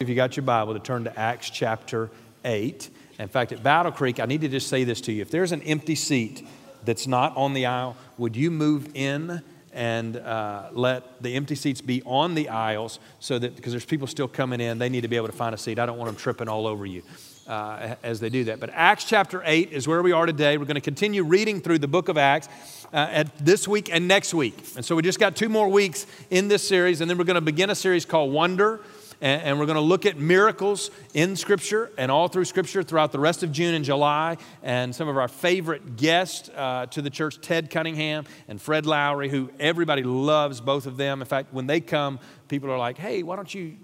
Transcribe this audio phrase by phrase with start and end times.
[0.00, 2.08] If you got your Bible, to turn to Acts chapter
[2.44, 2.88] 8.
[3.18, 5.22] In fact, at Battle Creek, I need to just say this to you.
[5.22, 6.46] If there's an empty seat
[6.84, 9.42] that's not on the aisle, would you move in
[9.72, 14.06] and uh, let the empty seats be on the aisles so that, because there's people
[14.06, 15.80] still coming in, they need to be able to find a seat.
[15.80, 17.02] I don't want them tripping all over you.
[17.48, 18.60] Uh, as they do that.
[18.60, 20.58] But Acts chapter 8 is where we are today.
[20.58, 22.48] We're going to continue reading through the book of Acts
[22.92, 24.62] uh, at this week and next week.
[24.76, 27.36] And so we just got two more weeks in this series, and then we're going
[27.36, 28.80] to begin a series called Wonder
[29.20, 33.12] and, and we're going to look at miracles in Scripture and all through Scripture throughout
[33.12, 34.36] the rest of June and July.
[34.62, 39.28] And some of our favorite guests uh, to the church, Ted Cunningham and Fred Lowry,
[39.28, 41.20] who everybody loves both of them.
[41.20, 43.76] In fact, when they come, people are like, hey, why don't you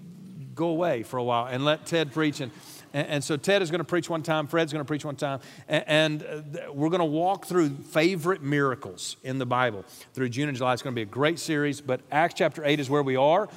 [0.54, 2.40] go away for a while and let Ted preach?
[2.40, 2.52] And,
[2.92, 5.40] and, so Ted is going to preach one time, Fred's going to preach one time,
[5.68, 10.56] and, uh, we're going to walk through favorite miracles in the Bible through June and
[10.56, 10.74] July.
[10.74, 13.48] It's going to be a great series, but Acts chapter 8 is where we are.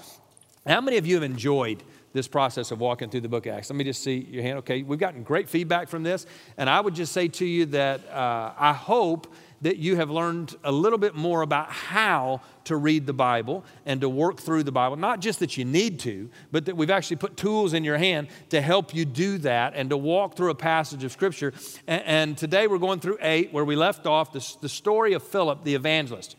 [0.68, 1.82] How many of you have enjoyed
[2.12, 3.70] this process of walking through the book of Acts?
[3.70, 4.58] Let me just see your hand.
[4.60, 6.26] Okay, we've gotten great feedback from this.
[6.58, 10.56] And I would just say to you that uh, I hope that you have learned
[10.66, 14.72] a little bit more about how to read the Bible and to work through the
[14.74, 14.98] Bible.
[14.98, 18.28] Not just that you need to, but that we've actually put tools in your hand
[18.50, 21.54] to help you do that and to walk through a passage of Scripture.
[21.88, 25.24] And, and today we're going through eight, where we left off the, the story of
[25.24, 26.36] Philip the evangelist.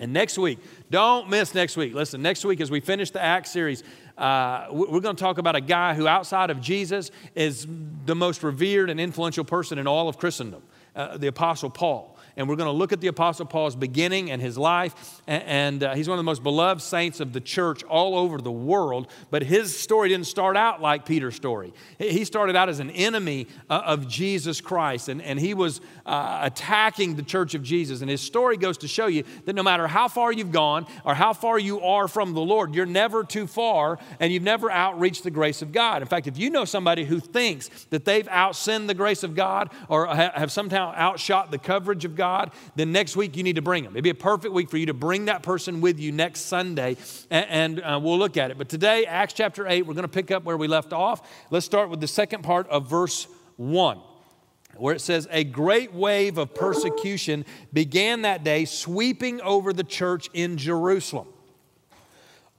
[0.00, 0.58] And next week,
[0.90, 1.94] don't miss next week.
[1.94, 3.84] Listen, next week as we finish the Acts series,
[4.16, 7.66] uh, we're going to talk about a guy who, outside of Jesus, is
[8.06, 10.62] the most revered and influential person in all of Christendom,
[10.96, 14.40] uh, the Apostle Paul and we're going to look at the Apostle Paul's beginning and
[14.40, 15.22] his life.
[15.26, 18.50] And, uh, he's one of the most beloved saints of the church all over the
[18.50, 19.08] world.
[19.30, 21.72] But his story didn't start out like Peter's story.
[21.98, 26.40] He started out as an enemy uh, of Jesus Christ, and, and he was uh,
[26.42, 28.00] attacking the church of Jesus.
[28.00, 31.14] And his story goes to show you that no matter how far you've gone or
[31.14, 35.24] how far you are from the Lord, you're never too far and you've never outreached
[35.24, 36.02] the grace of God.
[36.02, 39.70] In fact, if you know somebody who thinks that they've outsinned the grace of God
[39.88, 42.19] or have somehow outshot the coverage of God,
[42.76, 43.92] then next week you need to bring them.
[43.94, 46.96] It'd be a perfect week for you to bring that person with you next Sunday,
[47.30, 48.58] and, and uh, we'll look at it.
[48.58, 51.28] But today, Acts chapter 8, we're going to pick up where we left off.
[51.50, 53.26] Let's start with the second part of verse
[53.56, 54.00] 1
[54.76, 60.28] where it says, A great wave of persecution began that day, sweeping over the church
[60.32, 61.26] in Jerusalem.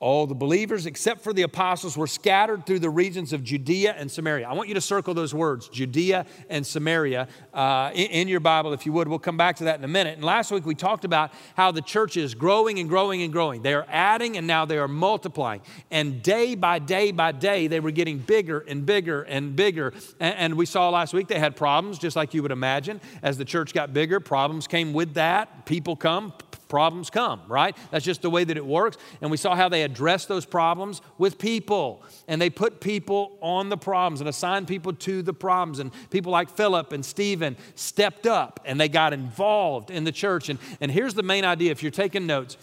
[0.01, 4.09] All the believers, except for the apostles, were scattered through the regions of Judea and
[4.09, 4.49] Samaria.
[4.49, 8.73] I want you to circle those words, Judea and Samaria, uh, in, in, your Bible,
[8.73, 9.07] if you would.
[9.07, 10.15] We'll come back to that in a minute.
[10.15, 13.61] And last week we talked about how the church is growing and growing and growing.
[13.61, 15.61] They are adding and now they are multiplying.
[15.91, 19.93] And day by day by day, they were getting bigger and bigger and bigger.
[20.19, 23.01] And, and we saw last week they had problems, just like you would imagine.
[23.21, 25.67] As the church got bigger, problems came with that.
[25.67, 26.33] People come,
[26.71, 27.75] problems come, right?
[27.91, 28.95] That's just the way that it works.
[29.19, 32.01] And we saw how they addressed those problems with people.
[32.29, 35.79] And they put people on the problems and assigned people to the problems.
[35.79, 40.47] And people like Philip and Stephen stepped up and they got involved in the church.
[40.47, 42.55] And, and here's the main idea if you're taking notes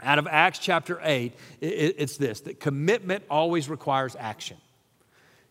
[0.00, 4.56] out of Acts chapter 8, it's this that commitment always requires action.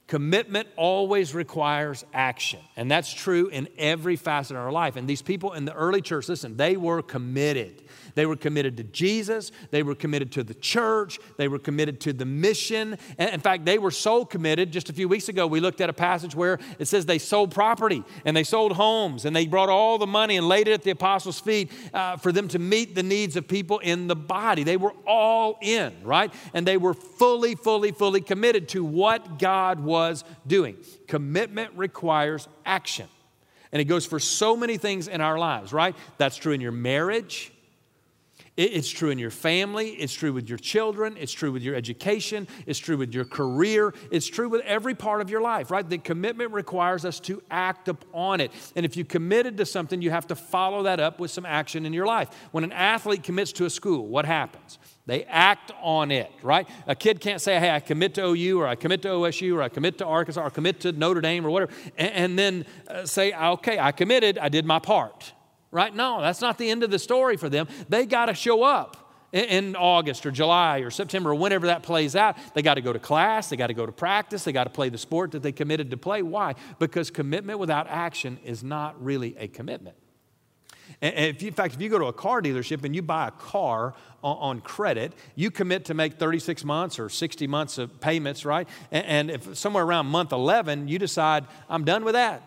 [0.07, 2.59] Commitment always requires action.
[2.77, 4.97] And that's true in every facet of our life.
[4.97, 7.81] And these people in the early church, listen, they were committed.
[8.13, 9.51] They were committed to Jesus.
[9.71, 11.19] They were committed to the church.
[11.37, 12.99] They were committed to the mission.
[13.17, 14.71] In fact, they were so committed.
[14.71, 17.51] Just a few weeks ago, we looked at a passage where it says they sold
[17.51, 20.83] property and they sold homes and they brought all the money and laid it at
[20.83, 24.63] the apostles' feet uh, for them to meet the needs of people in the body.
[24.63, 26.31] They were all in, right?
[26.53, 29.94] And they were fully, fully, fully committed to what God was
[30.47, 30.77] doing.
[31.07, 33.07] Commitment requires action.
[33.71, 35.95] And it goes for so many things in our lives, right?
[36.17, 37.51] That's true in your marriage.
[38.57, 42.47] It's true in your family, it's true with your children, it's true with your education,
[42.65, 45.87] it's true with your career, it's true with every part of your life, right?
[45.87, 48.51] The commitment requires us to act upon it.
[48.77, 51.85] And if you committed to something, you have to follow that up with some action
[51.85, 52.29] in your life.
[52.51, 54.79] When an athlete commits to a school, what happens?
[55.07, 56.67] They act on it, right?
[56.87, 59.61] A kid can't say, hey, I commit to OU or I commit to OSU or
[59.61, 62.65] I commit to Arkansas or I commit to Notre Dame or whatever, and, and then
[62.87, 65.33] uh, say, okay, I committed, I did my part
[65.75, 65.93] right?
[65.93, 67.67] No, that's not the end of the story for them.
[67.89, 72.15] They got to show up in August or July or September or whenever that plays
[72.15, 72.37] out.
[72.53, 74.69] They got to go to class, they got to go to practice, they got to
[74.69, 76.21] play the sport that they committed to play.
[76.21, 76.55] Why?
[76.79, 79.97] Because commitment without action is not really a commitment.
[81.01, 83.31] And you, in fact, if you go to a car dealership and you buy a
[83.31, 83.93] car
[84.23, 88.67] on, on, credit, you commit to make 36 months or 60 months of payments, right?
[88.91, 92.41] And, and if somewhere around month 11 you decide, I'm done with that,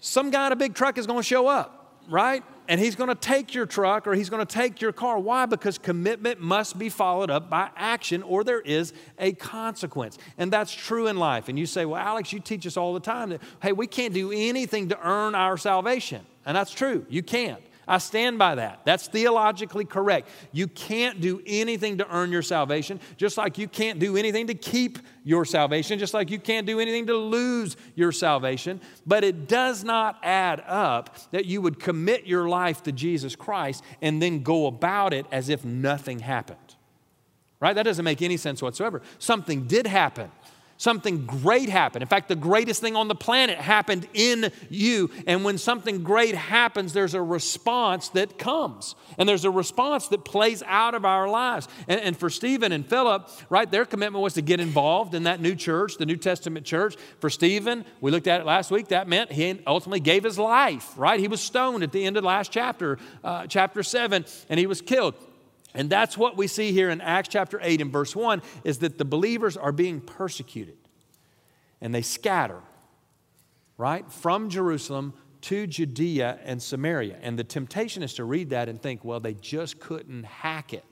[0.00, 2.42] some guy in a big truck is going to show up, right?
[2.70, 5.18] and he's going to take your truck or he's going to take your car.
[5.18, 5.44] Why?
[5.44, 10.18] Because commitment must be followed up by action or there is a consequence.
[10.38, 11.48] And that's true in life.
[11.48, 14.14] And you say, well, Alex, you teach us all the time that, hey, we can't
[14.14, 16.24] do anything to earn our salvation.
[16.46, 17.06] And that's true.
[17.08, 17.62] You can't.
[17.90, 18.82] I stand by that.
[18.84, 20.28] That's theologically correct.
[20.52, 24.54] You can't do anything to earn your salvation, just like you can't do anything to
[24.54, 28.80] keep your salvation, just like you can't do anything to lose your salvation.
[29.06, 33.82] But it does not add up that you would commit your life to Jesus Christ
[34.00, 36.58] and then go about it as if nothing happened.
[37.58, 37.74] Right?
[37.74, 39.02] That doesn't make any sense whatsoever.
[39.18, 40.30] Something did happen
[40.80, 42.02] something great happened.
[42.02, 45.10] In fact, the greatest thing on the planet happened in you.
[45.26, 48.94] And when something great happens, there's a response that comes.
[49.18, 51.68] And there's a response that plays out of our lives.
[51.86, 55.38] And, and for Stephen and Philip, right, their commitment was to get involved in that
[55.38, 56.96] new church, the New Testament church.
[57.18, 60.94] For Stephen, we looked at it last week, that meant he ultimately gave his life,
[60.96, 61.20] right?
[61.20, 64.80] He was stoned at the end of last chapter, uh, chapter 7, and he was
[64.80, 65.14] killed.
[65.74, 68.98] And that's what we see here in Acts chapter 8 and verse 1 is that
[68.98, 70.76] the believers are being persecuted
[71.80, 72.60] and they scatter,
[73.76, 77.18] right, from Jerusalem to Judea and Samaria.
[77.22, 80.84] And the temptation is to read that and think, well, they just couldn't hack it.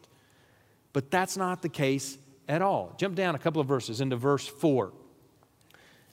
[0.93, 2.95] But that's not the case at all.
[2.99, 4.93] Jump down a couple of verses into verse 4.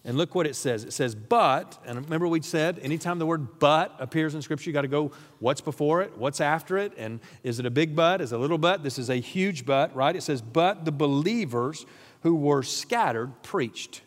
[0.06, 0.84] And look what it says.
[0.84, 4.74] It says, but, and remember we said, anytime the word but appears in Scripture, you
[4.74, 6.16] got to go, what's before it?
[6.16, 6.94] What's after it?
[6.96, 8.22] And is it a big but?
[8.22, 8.84] Is it a little but?
[8.84, 10.16] This is a huge but, right?
[10.16, 11.88] It says, but the believers
[12.22, 14.02] who were scattered preached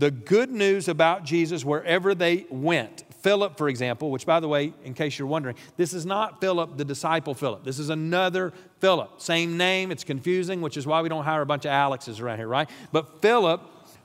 [0.00, 3.04] the good news about Jesus wherever they went.
[3.20, 6.78] Philip, for example, which by the way, in case you're wondering, this is not Philip,
[6.78, 7.64] the disciple Philip.
[7.64, 9.20] This is another Philip.
[9.20, 12.38] Same name, it's confusing, which is why we don't hire a bunch of Alexes around
[12.38, 12.70] here, right?
[12.92, 13.60] But Philip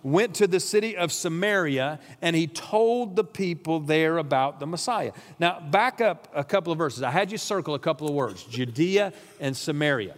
[0.06, 5.12] went to the city of Samaria and he told the people there about the Messiah.
[5.40, 7.02] Now, back up a couple of verses.
[7.02, 10.16] I had you circle a couple of words Judea and Samaria.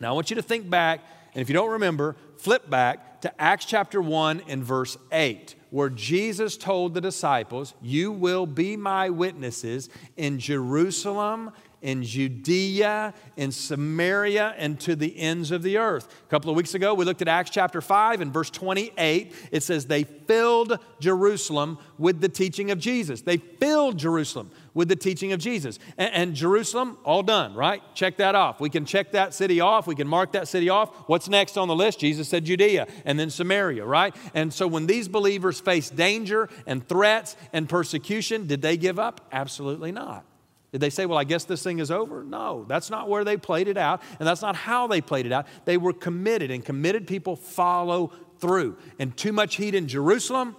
[0.00, 1.02] Now, I want you to think back,
[1.34, 5.88] and if you don't remember, flip back to Acts chapter 1 and verse 8, where
[5.88, 11.52] Jesus told the disciples, You will be my witnesses in Jerusalem
[11.82, 16.08] in Judea, in Samaria, and to the ends of the earth.
[16.26, 19.34] A couple of weeks ago, we looked at Acts chapter 5 and verse 28.
[19.50, 23.20] It says, They filled Jerusalem with the teaching of Jesus.
[23.20, 25.78] They filled Jerusalem with the teaching of Jesus.
[25.98, 27.82] And, and, Jerusalem, all done, right?
[27.94, 28.60] Check that off.
[28.60, 29.86] We can check that city off.
[29.86, 30.94] We can mark that city off.
[31.08, 32.00] What's next on the list?
[32.00, 34.14] Jesus said Judea and then Samaria, right?
[34.34, 39.20] And so when these believers faced danger and threats and persecution, did they give up?
[39.32, 40.24] Absolutely not.
[40.72, 42.24] Did they say, well, I guess this thing is over?
[42.24, 45.32] No, that's not where they played it out, and that's not how they played it
[45.32, 45.46] out.
[45.66, 48.78] They were committed, and committed people follow through.
[48.98, 50.56] And too much heat in Jerusalem?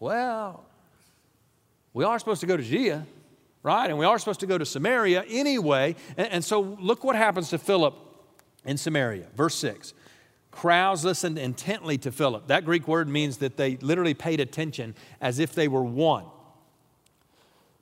[0.00, 0.64] Well,
[1.92, 3.06] we are supposed to go to Judea,
[3.62, 3.88] right?
[3.88, 5.94] And we are supposed to go to Samaria anyway.
[6.16, 7.94] And, and so look what happens to Philip
[8.64, 9.28] in Samaria.
[9.36, 9.94] Verse 6.
[10.50, 12.48] Crowds listened intently to Philip.
[12.48, 16.24] That Greek word means that they literally paid attention as if they were one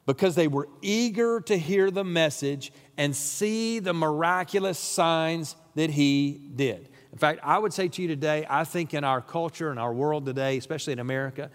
[0.09, 6.41] because they were eager to hear the message and see the miraculous signs that he
[6.57, 6.89] did.
[7.13, 9.93] In fact, I would say to you today, I think in our culture and our
[9.93, 11.51] world today, especially in America,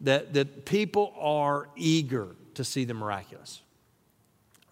[0.00, 3.62] that, that people are eager to see the miraculous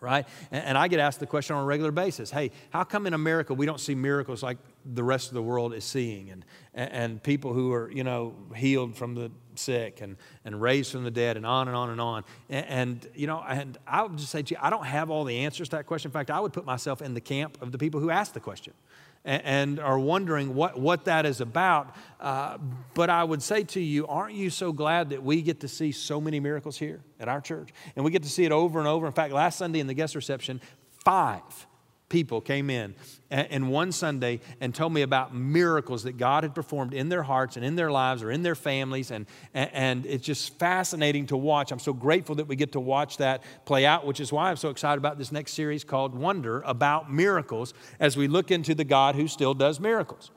[0.01, 0.27] right?
[0.51, 3.13] And, and, I get asked the question on a regular basis hey, how come in
[3.13, 4.57] America we don't see miracles like
[4.87, 6.31] the rest of the world is seeing?
[6.31, 10.93] And, and, and, people who are, you know, healed from the sick and, and raised
[10.93, 12.25] from the dead and on and on and on.
[12.49, 15.25] And, and, you know, and I would just say to you, I don't have all
[15.25, 16.09] the answers to that question.
[16.09, 18.41] In fact, I would put myself in the camp of the people who ask the
[18.41, 18.75] question
[19.25, 21.95] and, and are wondering what, what that is about.
[22.21, 22.59] Uh,
[22.95, 25.93] but I would say to you, aren't you so glad that we get to see
[25.93, 27.71] so many miracles here at our church?
[27.97, 29.07] And we get to see it over and over.
[29.07, 30.61] In fact, last Sunday in the guest reception,
[31.05, 31.43] five
[32.11, 32.95] people came in
[33.31, 37.57] in one Sunday and told me about miracles that God had performed in their hearts
[37.57, 39.11] and in their lives or in their families.
[39.11, 39.25] And,
[39.55, 41.73] and it's just fascinating to watch.
[41.73, 44.57] I'm so grateful that we get to watch that play out, which is why I'm
[44.57, 48.85] so excited about this next series called Wonder about miracles as we look into the
[48.85, 50.31] God who still does miracles.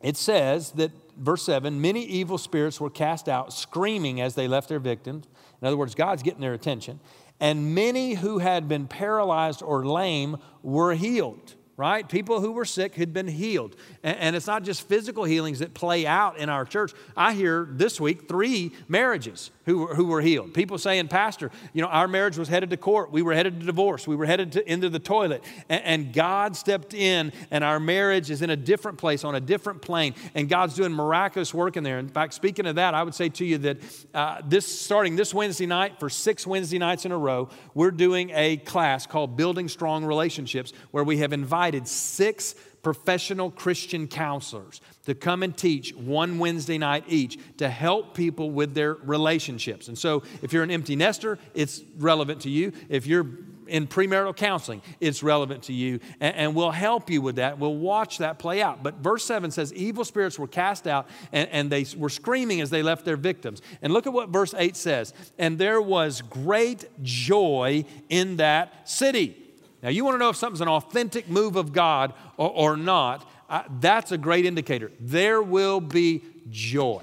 [0.00, 4.68] It says that, verse 7 many evil spirits were cast out, screaming as they left
[4.68, 5.26] their victims.
[5.60, 6.98] In other words, God's getting their attention
[7.42, 11.56] and many who had been paralyzed or lame were healed.
[11.76, 12.06] Right?
[12.08, 13.76] People who were sick had been healed.
[14.02, 16.92] And, it's not just physical healings that play out in our church.
[17.16, 20.52] I hear this week three marriages who, who were healed.
[20.54, 23.12] People saying, Pastor, you know, our marriage was headed to court.
[23.12, 24.06] We were headed to divorce.
[24.06, 25.44] We were headed to, into the toilet.
[25.68, 29.40] And, and God stepped in, and our marriage is in a different place, on a
[29.40, 30.14] different plane.
[30.34, 31.98] And God's doing miraculous work in there.
[31.98, 33.78] In fact, speaking of that, I would say to you that
[34.14, 38.30] uh, this starting this Wednesday night for six Wednesday nights in a row, we're doing
[38.34, 45.14] a class called Building Strong Relationships, where we have invited six professional Christian counselors to
[45.14, 49.88] come and teach one Wednesday night each to help people with their relationships.
[49.88, 52.72] And so, if you're an empty nester, it's relevant to you.
[52.88, 53.26] If you're
[53.68, 57.58] in premarital counseling, it's relevant to you, and, and, we'll help you with that.
[57.58, 58.82] We'll watch that play out.
[58.82, 62.70] But verse 7 says, Evil spirits were cast out, and, and they were screaming as
[62.70, 63.62] they left their victims.
[63.80, 69.41] And look at what verse 8 says And there was great joy in that city.
[69.82, 73.28] Now, you want to know if something's an authentic move of God or, or not,
[73.50, 74.92] uh, that's a great indicator.
[75.00, 77.02] There will be joy.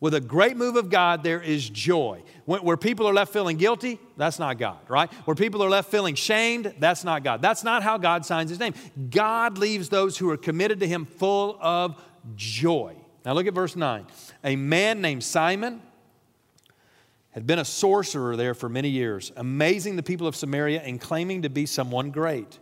[0.00, 2.22] With a great move of God, there is joy.
[2.46, 5.12] When, where people are left feeling guilty, that's not God, right?
[5.26, 7.42] Where people are left feeling shamed, that's not God.
[7.42, 8.72] That's not how God signs his name.
[9.10, 12.02] God leaves those who are committed to him full of
[12.34, 12.94] joy.
[13.26, 14.06] Now look at verse 9.
[14.44, 15.82] A man named Simon
[17.30, 21.42] had been a sorcerer there for many years, amazing the people of Samaria and claiming
[21.42, 22.58] to be someone great.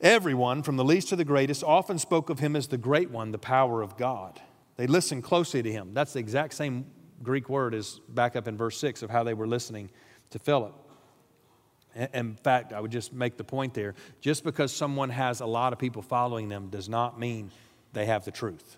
[0.00, 3.32] Everyone, from the least to the greatest, often spoke of him as the great one,
[3.32, 4.40] the power of God.
[4.76, 5.92] They listened closely to him.
[5.92, 6.86] That's the exact same
[7.22, 9.90] Greek word as back up in verse 6 of how they were listening
[10.30, 10.74] to Philip.
[12.14, 15.72] In fact, I would just make the point there just because someone has a lot
[15.72, 17.50] of people following them does not mean
[17.92, 18.76] they have the truth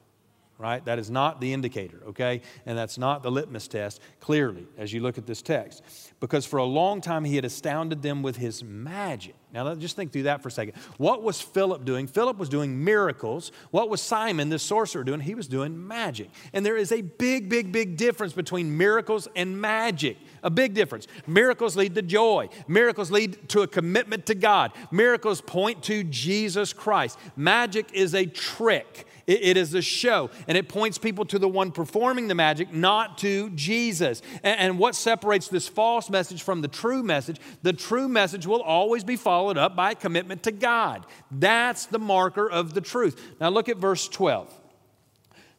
[0.60, 0.84] right?
[0.84, 2.42] That is not the indicator, okay?
[2.66, 5.82] And that's not the litmus test, clearly, as you look at this text.
[6.20, 9.34] Because for a long time, he had astounded them with his magic.
[9.52, 10.74] Now, just think through that for a second.
[10.98, 12.06] What was Philip doing?
[12.06, 13.50] Philip was doing miracles.
[13.70, 15.18] What was Simon, this sorcerer, doing?
[15.18, 16.30] He was doing magic.
[16.52, 20.18] And there is a big, big, big difference between miracles and magic.
[20.42, 21.08] A big difference.
[21.26, 22.48] Miracles lead to joy.
[22.68, 24.72] Miracles lead to a commitment to God.
[24.92, 27.18] Miracles point to Jesus Christ.
[27.34, 29.06] Magic is a trick.
[29.30, 32.72] It, it is a show, and it points people to the one performing the magic,
[32.72, 34.22] not to Jesus.
[34.42, 37.40] And, and what separates this false message from the true message?
[37.62, 41.06] The true message will always be followed up by a commitment to God.
[41.30, 43.20] That's the marker of the truth.
[43.40, 44.59] Now look at verse 12.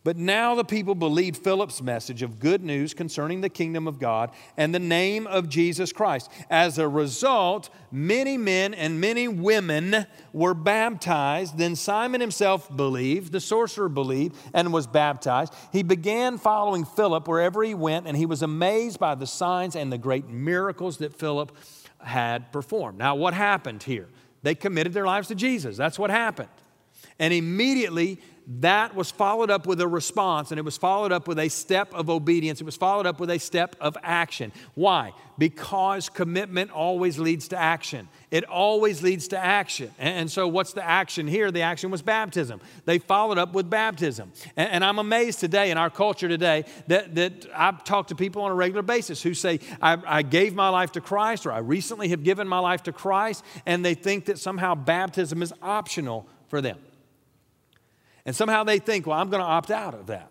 [0.03, 4.31] But now the people believed Philip's message of good news concerning the kingdom of God
[4.57, 6.31] and the name of Jesus Christ.
[6.49, 11.59] As a result, many men and many women were baptized.
[11.59, 15.53] Then Simon himself believed, the sorcerer believed, and was baptized.
[15.71, 19.91] He began following Philip wherever he went, and he was amazed by the signs and
[19.91, 21.55] the great miracles that Philip
[21.99, 22.97] had performed.
[22.97, 24.07] Now, what happened here?
[24.41, 25.77] They committed their lives to Jesus.
[25.77, 26.49] That's what happened.
[27.19, 28.19] And immediately
[28.59, 31.93] that was followed up with a response and it was followed up with a step
[31.93, 32.59] of obedience.
[32.59, 34.51] It was followed up with a step of action.
[34.73, 35.13] Why?
[35.37, 38.09] Because commitment always leads to action.
[38.29, 39.91] It always leads to action.
[39.97, 41.49] And so, what's the action here?
[41.51, 42.59] The action was baptism.
[42.85, 44.33] They followed up with baptism.
[44.57, 48.51] And I'm amazed today in our culture today that, that I've talked to people on
[48.51, 52.09] a regular basis who say, I, I gave my life to Christ or I recently
[52.09, 56.61] have given my life to Christ, and they think that somehow baptism is optional for
[56.61, 56.77] them.
[58.25, 60.29] And somehow they think, well, I'm going to opt out of that.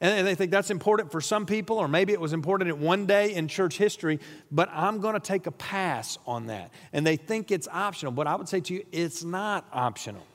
[0.00, 3.06] And they think that's important for some people, or maybe it was important at one
[3.06, 4.18] day in church history,
[4.50, 6.72] but I'm going to take a pass on that.
[6.92, 8.10] And they think it's optional.
[8.10, 10.26] But I would say to you, it's not optional.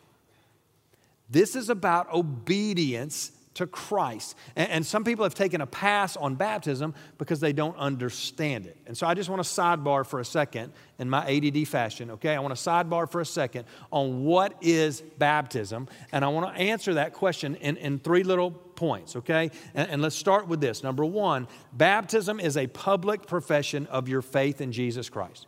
[1.30, 4.36] This is about obedience to Christ.
[4.56, 8.78] And, and, some people have taken a pass on baptism because they don't understand it.
[8.86, 12.36] And so I just want to sidebar for a second in my ADD fashion, okay?
[12.36, 15.88] I want to sidebar for a second on what is baptism.
[16.12, 19.50] And I want to answer that question in, in three little points, okay?
[19.74, 20.84] And, and let's start with this.
[20.84, 25.48] Number one, baptism is a public profession of your faith in Jesus Christ.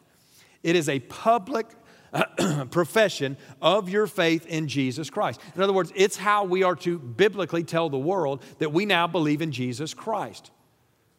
[0.63, 1.68] It is a public
[2.72, 5.39] profession of your faith in Jesus Christ.
[5.56, 9.08] In other words, it's how we are to biblically tell the world that we now
[9.08, 10.51] believe in Jesus Christ.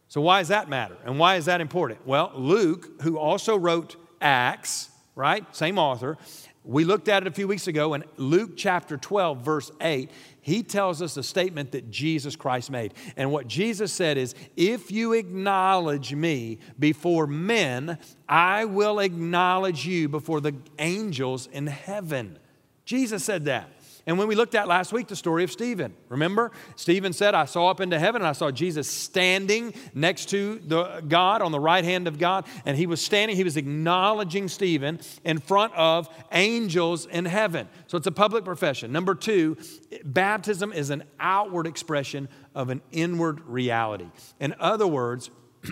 [0.08, 0.96] So, why does that matter?
[1.04, 2.06] And why is that important?
[2.06, 5.44] Well, Luke, who also wrote Acts, right?
[5.54, 6.18] Same author,
[6.62, 10.10] we looked at it a few weeks ago in Luke chapter 12, verse 8
[10.42, 12.94] he tells us a statement that Jesus Christ made.
[13.16, 17.98] And what Jesus said is, If you acknowledge me before men,
[18.28, 22.38] I will acknowledge you before the angels in heaven.
[22.84, 23.68] Jesus said that.
[24.06, 26.50] And when we looked at last week the story of Stephen, remember?
[26.76, 31.02] Stephen said, I saw up into heaven and I saw Jesus standing next to the
[31.06, 32.46] God on the right hand of God.
[32.64, 37.68] And he was standing, he was acknowledging Stephen in front of angels in heaven.
[37.86, 38.92] So it's a public profession.
[38.92, 39.56] Number two,
[40.04, 44.08] baptism is an outward expression of an inward reality.
[44.38, 45.30] In other words,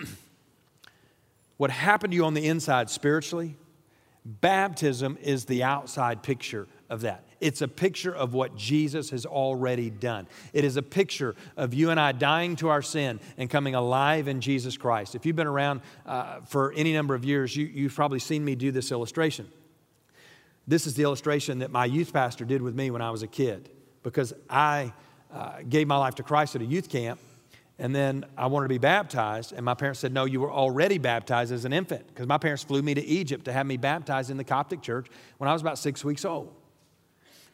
[1.57, 3.57] what happened to you on the inside spiritually,
[4.23, 7.25] baptism is the outside picture of that.
[7.39, 10.27] It's a picture of what Jesus has already done.
[10.51, 14.27] It is a picture of you and I dying to our sin and coming alive
[14.27, 15.15] in Jesus Christ.
[15.15, 18.55] If you've been around uh, for any number of years, you, you've probably seen me
[18.55, 19.49] do this illustration.
[20.67, 23.27] This is the illustration that my youth pastor did with me when I was a
[23.27, 23.69] kid
[24.03, 24.93] because I
[25.33, 27.19] uh, gave my life to Christ at a youth camp
[27.79, 30.97] and then I wanted to be baptized, and my parents said, No, you were already
[30.97, 32.05] baptized as an infant.
[32.07, 35.07] Because my parents flew me to Egypt to have me baptized in the Coptic church
[35.37, 36.53] when I was about six weeks old.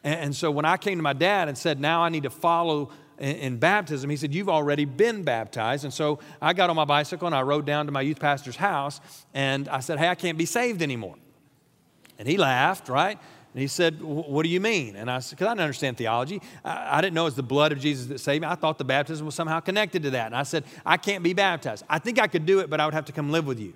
[0.06, 2.30] And, and so when I came to my dad and said, Now I need to
[2.30, 5.84] follow in, baptism, he said, You've already been baptized.
[5.84, 8.56] And so I got on my bicycle and I rode down to my youth pastor's
[8.56, 9.00] house,
[9.34, 11.16] and I said, Hey, I can't be saved anymore.
[12.18, 13.18] And he laughed, right?
[13.52, 14.94] And he said, What do you mean?
[14.94, 16.40] And I said, Because I didn't understand theology.
[16.64, 18.48] I, I, didn't know it was the blood of Jesus that saved me.
[18.48, 20.26] I thought the baptism was somehow connected to that.
[20.26, 21.84] And I said, I can't be baptized.
[21.88, 23.74] I think I could do it, but I would have to come live with you.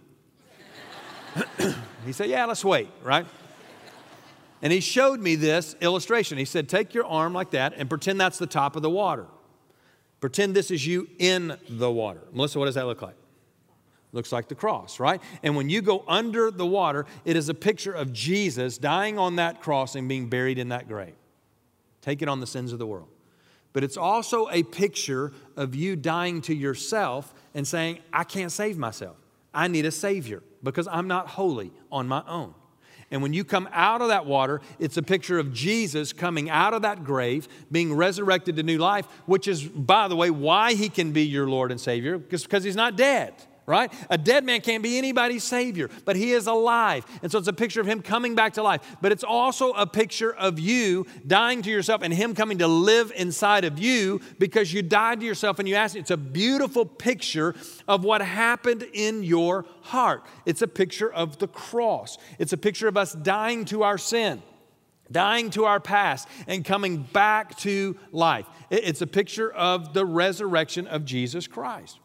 [2.07, 3.27] he said, Yeah, let's wait, right?
[4.62, 6.38] And he showed me this illustration.
[6.38, 9.26] He said, Take your arm like that and pretend that's the top of the water.
[10.21, 12.21] Pretend this is you in the water.
[12.33, 13.17] Melissa, what does that look like?
[14.12, 15.23] Looks like the cross, right?
[15.43, 19.37] And when you go under the water, it is a picture of Jesus dying on
[19.37, 21.14] that cross and being buried in that grave,
[22.02, 23.09] taking it on the sins of the world.
[23.73, 28.76] But it's also a picture of you dying to yourself and saying, I can't save
[28.76, 29.17] myself.
[29.55, 32.55] I need a Savior because I'm not holy on my own.
[33.11, 36.75] And when you come out of that water, it's a picture of Jesus coming out
[36.75, 40.88] of that grave, being resurrected to new life, which is, by the way, why he
[40.88, 43.35] can be your Lord and Savior, because he's not dead
[43.71, 43.93] right?
[44.11, 47.07] A dead man can't be anybody's savior, but he is alive.
[47.23, 48.83] And so it's a picture of him coming back to life.
[49.00, 53.12] But it's also a picture of you dying to yourself and him coming to live
[53.17, 55.95] inside of you because you died to yourself and you asked.
[55.95, 57.55] It's a beautiful picture
[57.87, 60.25] of what happened in your heart.
[60.45, 64.43] It's a picture of the cross, it's a picture of us dying to our sin
[65.12, 68.47] dying to our past and coming back to life.
[68.71, 71.99] It's a picture of the resurrection of Jesus Christ.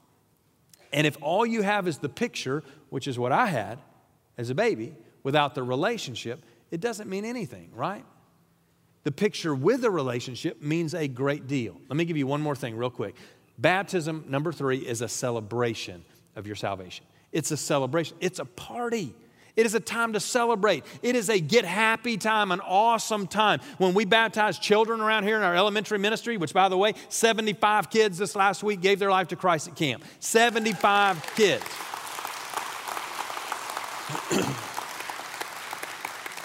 [0.95, 3.79] And if all you have is the picture, which is what I had
[4.37, 8.05] as a baby, without the relationship, it doesn't mean anything, right?
[9.03, 11.75] The picture with the relationship means a great deal.
[11.89, 13.15] Let me give you one more thing, real quick.
[13.57, 16.05] Baptism, number three, is a celebration
[16.37, 17.05] of your salvation.
[17.33, 19.13] It's a celebration, it's a party.
[19.55, 20.83] It is a time to celebrate.
[21.01, 23.61] It is a get happy time, an awesome time.
[23.77, 27.89] When we baptize children around here in our elementary ministry, which, by the way, 75
[27.89, 30.03] kids this last week gave their life to Christ at camp.
[30.19, 31.63] 75 kids.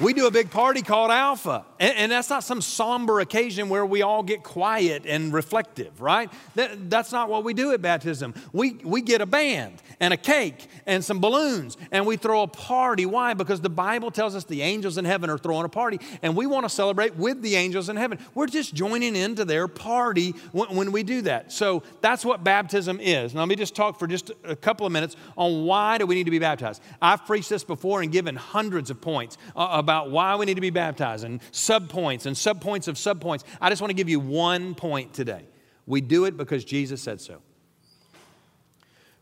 [0.00, 1.64] We do a big party called Alpha.
[1.78, 6.30] And, and, that's not some somber occasion where we all get quiet and reflective, right?
[6.54, 8.34] That, that's not what we do at baptism.
[8.52, 12.46] We, we get a band and a cake and some balloons and we throw a
[12.46, 13.06] party.
[13.06, 13.34] Why?
[13.34, 16.46] Because the Bible tells us the angels in heaven are throwing a party and we
[16.46, 18.18] want to celebrate with the angels in heaven.
[18.34, 21.52] We're just joining into their party when, when we do that.
[21.52, 23.34] So that's what baptism is.
[23.34, 26.14] Now, let me just talk for just a couple of minutes on why do we
[26.14, 26.82] need to be baptized.
[27.00, 30.61] I've preached this before and given hundreds of points uh, about why we need to
[30.61, 33.44] be baptized and subpoints and subpoints of subpoints.
[33.61, 35.44] I just want to give you one point today.
[35.87, 37.42] We do it because Jesus said so.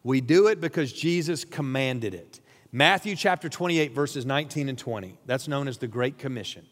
[0.03, 2.41] We do it because Jesus commanded it.
[2.71, 5.19] Matthew chapter 28, verses 19 and 20.
[5.27, 6.67] That's known as the Great Commission.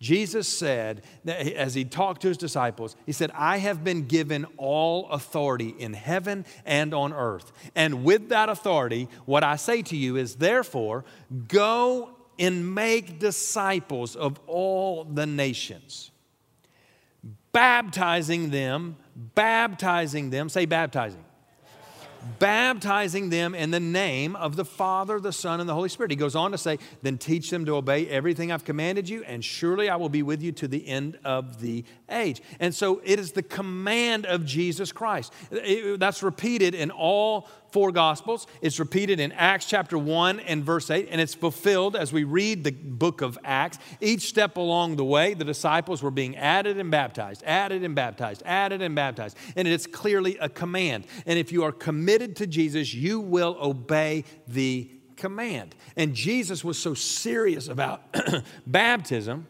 [0.00, 5.08] Jesus said, as he talked to his disciples, he said, I have been given all
[5.08, 7.52] authority in heaven and on earth.
[7.74, 11.04] And with that authority, what I say to you is, therefore,
[11.48, 16.10] go and make disciples of all the nations,
[17.52, 18.96] baptizing them,
[19.34, 21.24] baptizing them, say baptizing,
[22.38, 26.10] baptizing them in the name of the Father, the Son, and the Holy Spirit.
[26.10, 29.44] He goes on to say, Then teach them to obey everything I've commanded you, and
[29.44, 32.42] surely I will be with you to the end of the age.
[32.60, 35.32] And so it is the command of Jesus Christ.
[35.50, 38.46] That's repeated in all four Gospels.
[38.62, 42.62] It's repeated in Acts chapter 1 and verse 8, and it's fulfilled as we read
[42.62, 43.78] the book of Acts.
[44.00, 48.42] Each step along the way, the disciples were being added and baptized, added and baptized,
[48.46, 49.36] added and baptized.
[49.56, 51.06] And it's clearly a command.
[51.26, 55.74] And if you are committed to Jesus, you will obey the command.
[55.96, 58.02] And Jesus was so serious about
[58.66, 59.48] baptism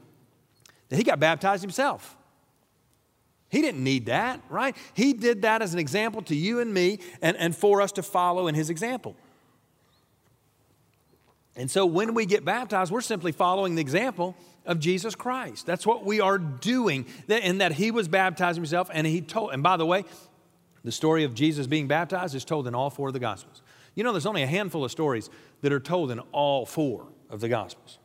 [0.89, 2.17] that he got baptized himself.
[3.55, 4.77] He didn't need that, right?
[4.95, 8.03] He did that as an example to you and me and, and for us to
[8.03, 9.15] follow in his example.
[11.55, 14.35] And so when we get baptized, we're simply following the example
[14.67, 15.67] of Jesus Christ.
[15.67, 17.07] That's what we are doing.
[17.29, 20.05] And that he was baptizing himself and he told, and by the way,
[20.83, 23.63] the story of Jesus being baptized is told in all four of the Gospels.
[23.95, 27.41] You know, there's only a handful of stories that are told in all four of
[27.41, 27.99] the Gospels.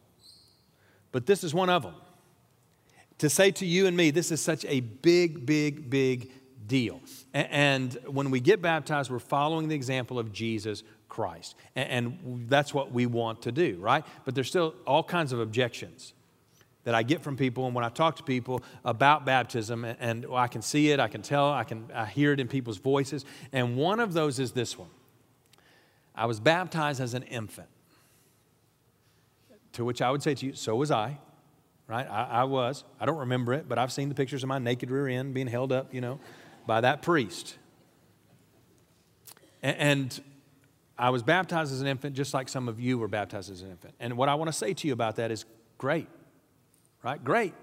[1.12, 1.96] But this is one of them
[3.20, 6.32] to say to you and me, this is such a big, big, big
[6.66, 7.02] deal.
[7.34, 11.56] And when we get baptized, we're following the example of Jesus Christ.
[11.76, 14.06] And that's what we want to do, right?
[14.26, 16.14] But there's still all kinds of objections
[16.86, 17.66] that I get from people.
[17.66, 21.22] And when I talk to people about baptism, and I can see it, I can
[21.22, 23.26] tell, I can I hear it in people's voices.
[23.52, 24.90] And one of those is this one
[26.16, 27.68] I was baptized as an infant.
[29.74, 31.20] To which I would say to you, so was I
[31.90, 32.08] right?
[32.10, 32.86] I, I, was.
[33.00, 35.48] I don't remember it, but I've seen the pictures of my naked rear end being
[35.48, 36.20] held up, you know,
[36.66, 37.58] by that priest.
[39.64, 40.22] And, and
[40.98, 43.72] I was baptized as an infant, just like some of you were baptized as an
[43.72, 43.96] infant.
[44.00, 45.46] And what I want to say to you about that is
[45.78, 46.08] great,
[47.04, 47.22] right?
[47.22, 47.54] Great.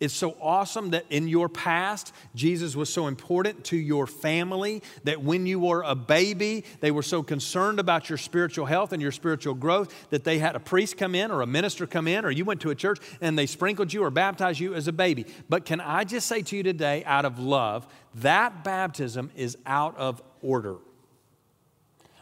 [0.00, 5.22] It's so awesome that in your past, Jesus was so important to your family that
[5.22, 9.10] when you were a baby, they were so concerned about your spiritual health and your
[9.10, 12.30] spiritual growth that they had a priest come in or a minister come in or
[12.30, 15.26] you went to a church and they sprinkled you or baptized you as a baby.
[15.48, 17.84] But can I just say to you today, out of love,
[18.16, 20.76] that baptism is out of order.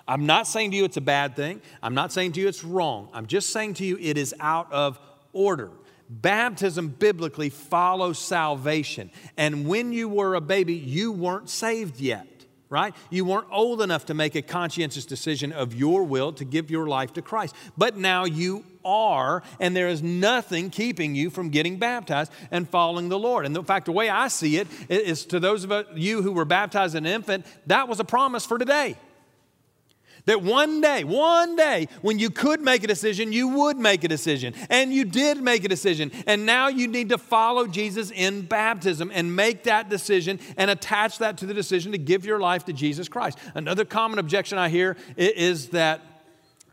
[0.09, 1.61] I'm not saying to you it's a bad thing.
[1.83, 3.11] I'm not saying to you it's wrong.
[3.13, 4.99] I'm just saying to you it is out of
[5.35, 5.71] order.
[6.09, 9.11] Baptism biblically follows salvation.
[9.37, 12.27] And when you were a baby, you weren't saved yet,
[12.69, 12.95] right?
[13.11, 16.87] You weren't old enough to make a conscientious decision of your will to give your
[16.87, 17.55] life to Christ.
[17.77, 23.09] But now you are, and there is nothing keeping you from getting baptized and following
[23.09, 23.45] the Lord.
[23.45, 26.45] And in fact, the way I see it is to those of you who were
[26.45, 28.97] baptized an infant, that was a promise for today.
[30.27, 34.09] That one day, one day, when you could make a decision, you would make a
[34.09, 34.55] decision.
[34.69, 36.11] And you did make a decision.
[36.27, 41.19] And now you need to follow Jesus in baptism and make that decision and attach
[41.19, 43.39] that to the decision to give your life to Jesus Christ.
[43.55, 46.03] Another common objection I hear is that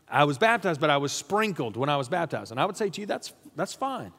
[0.08, 2.50] I was baptized, but I was sprinkled when I was baptized.
[2.50, 4.12] And I would say to you, that's, that's fine.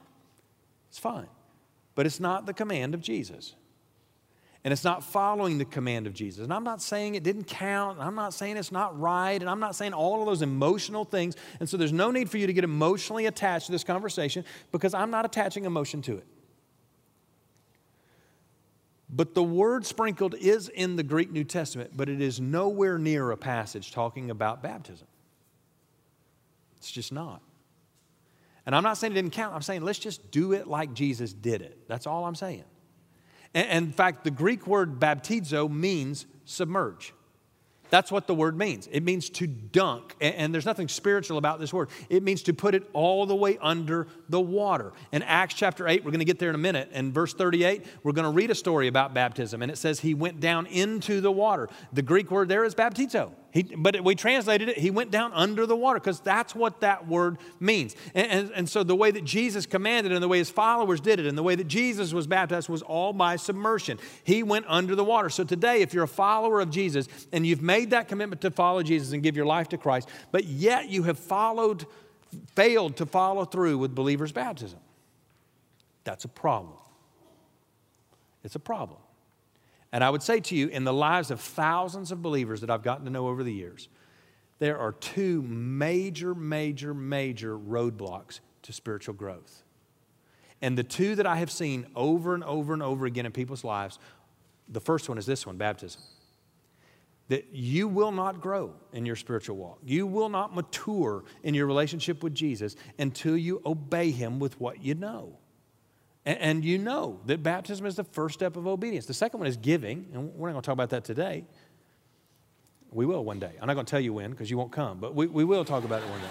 [0.90, 1.28] It's fine.
[1.94, 3.54] But it's not the command of Jesus
[4.66, 6.44] and it's not following the command of Jesus.
[6.44, 9.60] And I'm not saying it didn't count, I'm not saying it's not right, and I'm
[9.60, 11.36] not saying all of those emotional things.
[11.60, 14.96] And so there's no need for you to get emotionally attached to this conversation because
[14.96, 16.26] I'm not attaching emotion to it.
[19.08, 23.30] But the word sprinkled is in the Greek New Testament, but it is nowhere near
[23.30, 25.08] a passage talking about baptism.
[26.78, 27.44] It's just not.
[28.66, 29.54] And I'm not saying it didn't count.
[29.54, 31.88] I'm saying let's just do it like Jesus did it.
[31.88, 32.64] That's all I'm saying.
[33.56, 37.14] In fact, the Greek word baptizo means submerge.
[37.90, 38.88] That's what the word means.
[38.92, 40.16] It means to dunk.
[40.20, 41.90] And there's nothing spiritual about this word.
[42.10, 44.92] It means to put it all the way under the water.
[45.14, 46.90] In Acts chapter 8, we're going to get there in a minute.
[46.92, 49.62] In verse 38, we're going to read a story about baptism.
[49.62, 51.70] And it says he went down into the water.
[51.94, 53.32] The Greek word there is baptizo.
[53.56, 57.08] He, but we translated it, he went down under the water because that's what that
[57.08, 57.96] word means.
[58.14, 61.22] And, and, and, so the way that Jesus commanded and the way his followers did
[61.22, 63.98] it and the way that Jesus was baptized was all by submersion.
[64.26, 65.30] He went under the water.
[65.30, 68.84] So today, if you're a follower of Jesus and you've made that commitment to follow
[68.84, 71.86] Jesus and give your life to Christ, but yet you have followed,
[72.56, 74.80] failed to follow through with believers' baptism,
[76.04, 76.76] that's a problem.
[78.44, 79.00] It's a problem.
[79.92, 82.84] And I would say to you, in the lives of thousands of believers that I've
[82.84, 83.88] gotten to know over the years,
[84.60, 89.64] there are two major, major, major roadblocks to spiritual growth.
[90.62, 93.64] And the two that I have seen over and over and over again in people's
[93.64, 94.00] lives
[94.68, 96.02] the first one is this one baptism.
[97.28, 99.80] That you will not grow in your spiritual walk.
[99.84, 104.84] You will not mature in your relationship with Jesus until you obey Him with what
[104.84, 105.38] you know.
[106.26, 109.06] And, and you know that baptism is the first step of obedience.
[109.06, 111.46] The second one is giving, and we're not going to talk about that today.
[112.92, 113.52] We will one day.
[113.62, 115.66] I'm not going to tell you when because you won't come, but we, we will
[115.66, 116.28] talk about it one day.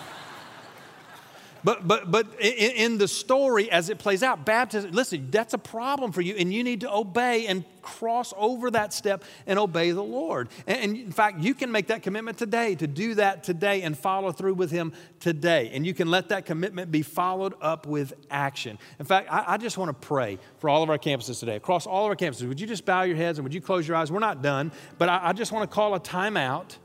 [1.65, 5.59] But, but, but in, in, the story, as it plays out, baptism, listen, that's a
[5.59, 9.91] problem for you, and you need to obey and cross over that step and obey
[9.93, 10.51] the Lord.
[10.67, 14.31] And, in fact, you can make that commitment today to do that today and follow
[14.31, 15.71] through with Him today.
[15.73, 18.79] And you can let that commitment be followed up with action.
[18.99, 21.87] In fact, I, I just want to pray for all of our campuses today, across
[21.87, 22.47] all of our campuses.
[22.47, 24.13] Would you just bow your heads and would you close your eyes?
[24.13, 26.77] We're not done, but I, I just want to call a timeout.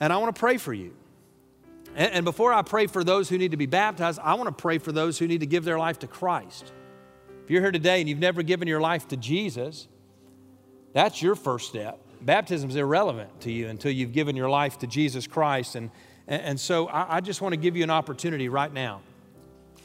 [0.00, 0.92] And I want to pray for you.
[1.96, 4.62] And, and before I pray for those who need to be baptized, I want to
[4.62, 6.72] pray for those who need to give their life to Christ.
[7.42, 9.88] If you're here today and you've never given your life to Jesus,
[10.92, 11.98] that's your first step.
[12.20, 15.74] Baptism is irrelevant to you until you've given your life to Jesus Christ.
[15.74, 15.90] And,
[16.26, 19.00] and, so I, I just want to give you an opportunity right now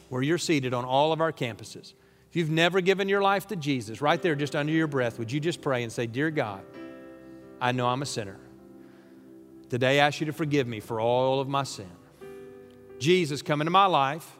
[0.09, 1.93] where you're seated on all of our campuses.
[2.29, 5.31] If you've never given your life to Jesus, right there, just under your breath, would
[5.31, 6.61] you just pray and say, Dear God,
[7.59, 8.37] I know I'm a sinner.
[9.69, 11.89] Today I ask you to forgive me for all of my sin.
[13.01, 14.37] Jesus, come into my life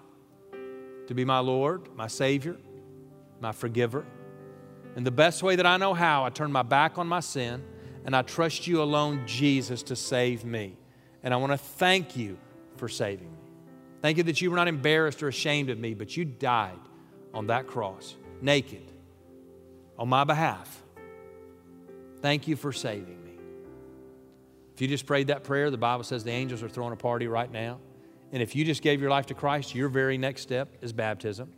[1.08, 2.56] to be my Lord, my Savior,
[3.39, 4.06] my forgiver.
[4.95, 7.63] And the best way that I know how, I turn my back on my sin
[8.06, 10.78] and I trust you alone, Jesus, to save me.
[11.24, 12.38] And I want to thank you
[12.78, 13.39] for saving me.
[14.04, 16.80] Thank you that you were not embarrassed or ashamed of me, but you died
[17.34, 18.91] on that cross, naked,
[19.97, 20.84] on my behalf.
[22.21, 23.32] Thank you for saving me.
[24.76, 27.26] If you just prayed that prayer, the Bible says the angels are throwing a party
[27.26, 27.80] right now.
[28.31, 31.51] And if you just gave your life to Christ, your very next step is baptism.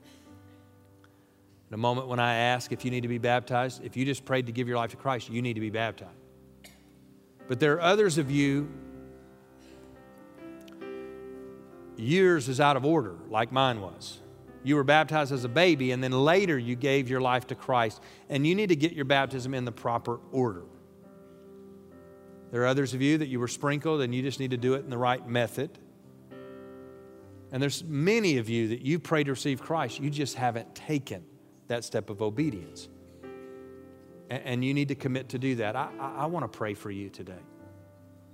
[1.69, 4.25] In a moment when I ask if you need to be baptized, if you just
[4.25, 6.11] prayed to give your life to Christ, you need to be baptized.
[7.47, 8.71] But there are others of you,
[11.97, 14.19] yours is out of order, like mine was.
[14.63, 18.01] You were baptized as a baby, and then later you gave your life to Christ,
[18.29, 20.63] and you need to get your baptism in the proper order.
[22.51, 24.75] There are others of you that you were sprinkled, and you just need to do
[24.75, 25.77] it in the right method.
[27.53, 31.23] And there's many of you that you prayed to receive Christ, you just haven't taken
[31.67, 32.89] that step of obedience.
[34.29, 35.75] And you need to commit to do that.
[35.75, 37.39] I, I want to pray for you today.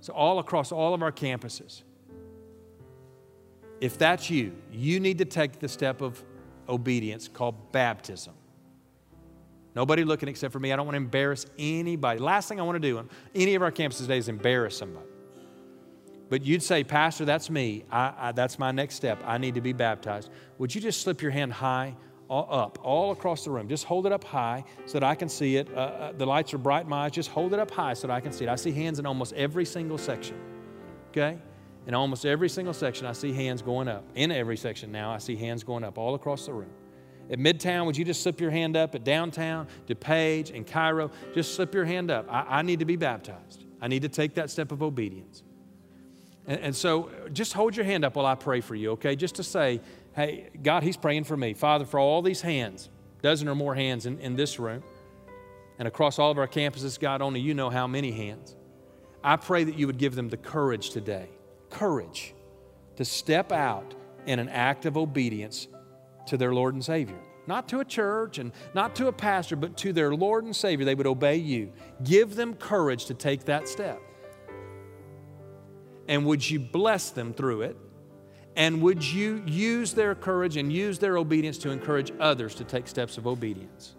[0.00, 1.82] So, all across all of our campuses,
[3.82, 6.24] if that's you, you need to take the step of
[6.66, 8.32] obedience called baptism.
[9.76, 10.72] Nobody looking except for me.
[10.72, 12.18] I don't want to embarrass anybody.
[12.18, 15.09] Last thing I want to do on any of our campuses today is embarrass somebody.
[16.30, 17.84] But you'd say, Pastor, that's me.
[17.90, 19.20] I, I, that's my next step.
[19.26, 20.30] I need to be baptized.
[20.58, 21.96] Would you just slip your hand high
[22.30, 23.68] all up, all across the room.
[23.68, 25.68] Just hold it up high so that I can see it.
[25.74, 27.10] Uh, uh, the lights are bright in my eyes.
[27.10, 28.48] Just hold it up high so that I can see it.
[28.48, 30.38] I see hands in almost every single section.
[31.08, 31.36] Okay?
[31.88, 34.04] In almost every single section, I see hands going up.
[34.14, 36.70] In every section now, I see hands going up all across the room.
[37.30, 38.94] At Midtown, would you just slip your hand up?
[38.94, 42.26] At downtown, DuPage, and Cairo, just slip your hand up.
[42.30, 43.64] I, I need to be baptized.
[43.80, 45.42] I need to take that step of obedience.
[46.50, 49.14] And, and so just hold your hand up while I pray for you, okay?
[49.14, 49.80] Just to say,
[50.16, 51.54] hey, God, He's praying for me.
[51.54, 52.90] Father, for all these hands,
[53.22, 54.82] dozen or more hands in, in this room,
[55.78, 58.56] and across all of our campuses, God, only you know how many hands.
[59.22, 61.28] I pray that you would give them the courage today,
[61.70, 62.34] courage
[62.96, 63.94] to step out
[64.26, 65.68] in an act of obedience
[66.26, 67.20] to their Lord and Savior.
[67.46, 70.84] Not to a church and not to a pastor, but to their Lord and Savior.
[70.84, 71.72] They would obey you.
[72.02, 74.02] Give them courage to take that step.
[76.10, 77.76] And would you bless them through it?
[78.56, 82.88] And would you use their courage and use their obedience to encourage others to take
[82.88, 83.94] steps of obedience?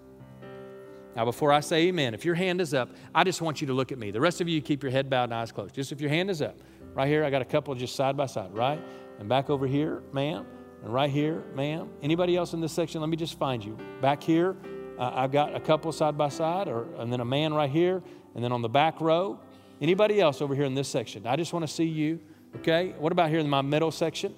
[1.15, 3.74] Now, before I say amen, if your hand is up, I just want you to
[3.74, 4.12] look at me.
[4.12, 5.74] The rest of you keep your head bowed and eyes closed.
[5.74, 6.58] Just if your hand is up.
[6.93, 8.82] Right here, I got a couple just side by side, right?
[9.19, 10.45] And back over here, ma'am.
[10.84, 11.89] And right here, ma'am.
[12.02, 13.00] Anybody else in this section?
[13.00, 13.78] Let me just find you.
[14.02, 14.58] Back here,
[15.00, 18.04] uh, I've got a couple side by side, or, and then a man right here,
[18.36, 19.39] and then on the back row.
[19.82, 21.26] Anybody else over here in this section?
[21.26, 22.20] I just want to see you.
[22.58, 24.36] Okay, what about here in my middle section?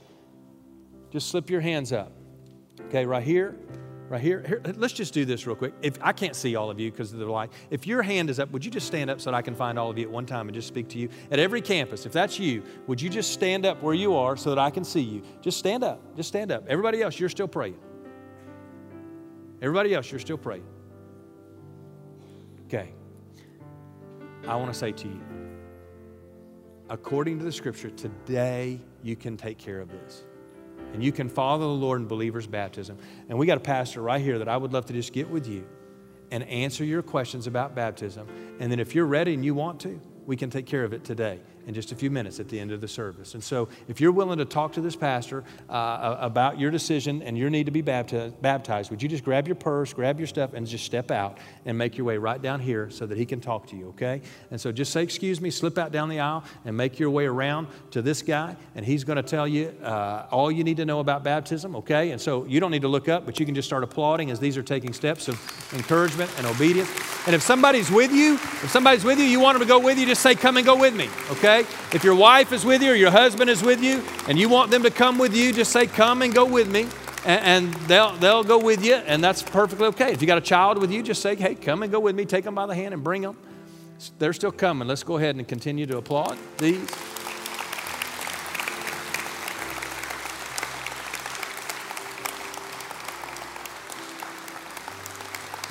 [1.12, 2.13] Just slip your hands up.
[2.88, 3.56] Okay, right here,
[4.08, 4.43] right here.
[4.47, 5.73] here let's just do this real quick.
[5.82, 8.39] If I can't see all of you because of the light, if your hand is
[8.39, 10.12] up, would you just stand up so that I can find all of you at
[10.12, 11.10] one time and just speak to you?
[11.29, 14.49] At every campus, if that's you, would you just stand up where you are so
[14.49, 15.23] that I can see you?
[15.41, 16.15] Just stand up.
[16.15, 16.63] Just stand up.
[16.67, 17.77] Everybody else, you're still praying.
[19.62, 20.65] Everybody else, you're still praying.
[22.67, 22.93] Okay.
[24.47, 25.21] I want to say to you,
[26.89, 30.23] according to the scripture, today you can take care of this.
[30.93, 32.97] And you can follow the Lord in believer's baptism.
[33.29, 35.47] And we got a pastor right here that I would love to just get with
[35.47, 35.65] you
[36.29, 38.27] and answer your questions about baptism.
[38.60, 41.03] And then if you're ready and you want to, we can take care of it
[41.03, 43.34] today in just a few minutes at the end of the service.
[43.34, 47.38] And so, if you're willing to talk to this pastor uh, about your decision and
[47.38, 50.67] your need to be baptized, would you just grab your purse, grab your stuff, and
[50.67, 53.67] just step out and make your way right down here so that he can talk
[53.67, 54.21] to you, okay?
[54.52, 57.26] And so, just say, Excuse me, slip out down the aisle and make your way
[57.26, 60.86] around to this guy, and he's going to tell you uh, all you need to
[60.86, 62.12] know about baptism, okay?
[62.12, 64.39] And so, you don't need to look up, but you can just start applauding as
[64.39, 65.39] these are taking steps of
[65.73, 66.89] encouragement and obedience.
[67.26, 69.97] And if somebody's with you, if somebody's with you, you want them to go with
[69.97, 71.52] you, just say, Come and go with me, okay?
[71.61, 71.69] Okay?
[71.93, 74.71] If your wife is with you or your husband is with you and you want
[74.71, 76.87] them to come with you, just say, Come and go with me.
[77.25, 80.11] And, they'll, they'll go with you, and that's perfectly okay.
[80.11, 82.25] If you got a child with you, just say, Hey, come and go with me.
[82.25, 83.37] Take them by the hand and bring them.
[84.19, 84.87] They're still coming.
[84.87, 86.81] Let's go ahead and continue to applaud these.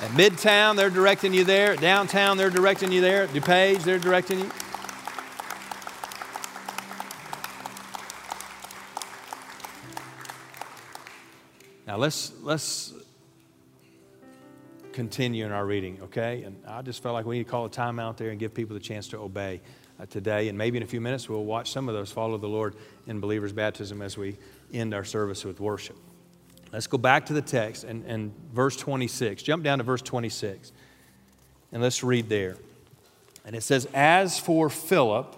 [0.01, 1.75] At Midtown, they're directing you there.
[1.75, 3.27] Downtown, they're directing you there.
[3.27, 4.51] DuPage, they're directing you.
[11.93, 12.91] Now let's let's
[14.93, 16.41] continue in our reading, okay?
[16.41, 18.51] And I just felt like we need to call a time out there and give
[18.51, 19.61] people the chance to obey
[19.99, 20.49] uh, today.
[20.49, 23.19] And maybe in a few minutes we'll watch some of those follow the Lord in
[23.19, 24.37] believers' baptism as we
[24.73, 25.95] end our service with worship.
[26.71, 29.43] Let's go back to the text and, and verse 26.
[29.43, 30.71] Jump down to verse 26
[31.71, 32.57] and let's read there.
[33.45, 35.35] And it says, As for Philip,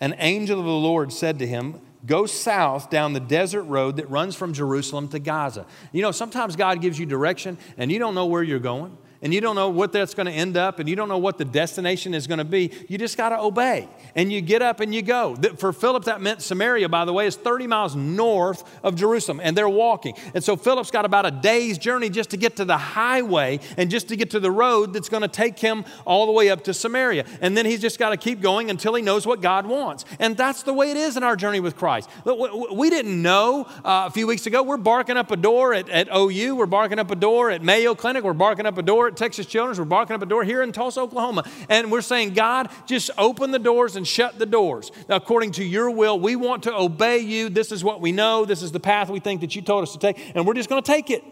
[0.00, 4.08] an angel of the Lord said to him, Go south down the desert road that
[4.08, 5.66] runs from Jerusalem to Gaza.
[5.92, 9.32] You know, sometimes God gives you direction and you don't know where you're going and
[9.32, 11.44] you don't know what that's going to end up and you don't know what the
[11.44, 13.88] destination is going to be, you just got to obey.
[14.14, 15.36] And you get up and you go.
[15.56, 19.56] For Philip, that meant Samaria, by the way, is 30 miles north of Jerusalem, and
[19.56, 20.14] they're walking.
[20.34, 23.90] And so Philip's got about a day's journey just to get to the highway and
[23.90, 26.64] just to get to the road that's going to take him all the way up
[26.64, 27.24] to Samaria.
[27.40, 30.04] And then he's just got to keep going until he knows what God wants.
[30.18, 32.08] And that's the way it is in our journey with Christ.
[32.24, 36.08] We didn't know uh, a few weeks ago, we're barking up a door at, at
[36.14, 39.16] OU, we're barking up a door at Mayo Clinic, we're barking up a door at
[39.16, 39.78] Texas Children's.
[39.78, 41.48] We're barking up a door here in Tulsa, Oklahoma.
[41.68, 44.90] And we're saying, God, just open the doors and shut the doors.
[45.08, 47.48] Now, according to your will, we want to obey you.
[47.48, 48.44] This is what we know.
[48.44, 50.34] This is the path we think that you told us to take.
[50.34, 51.22] And we're just going to take it.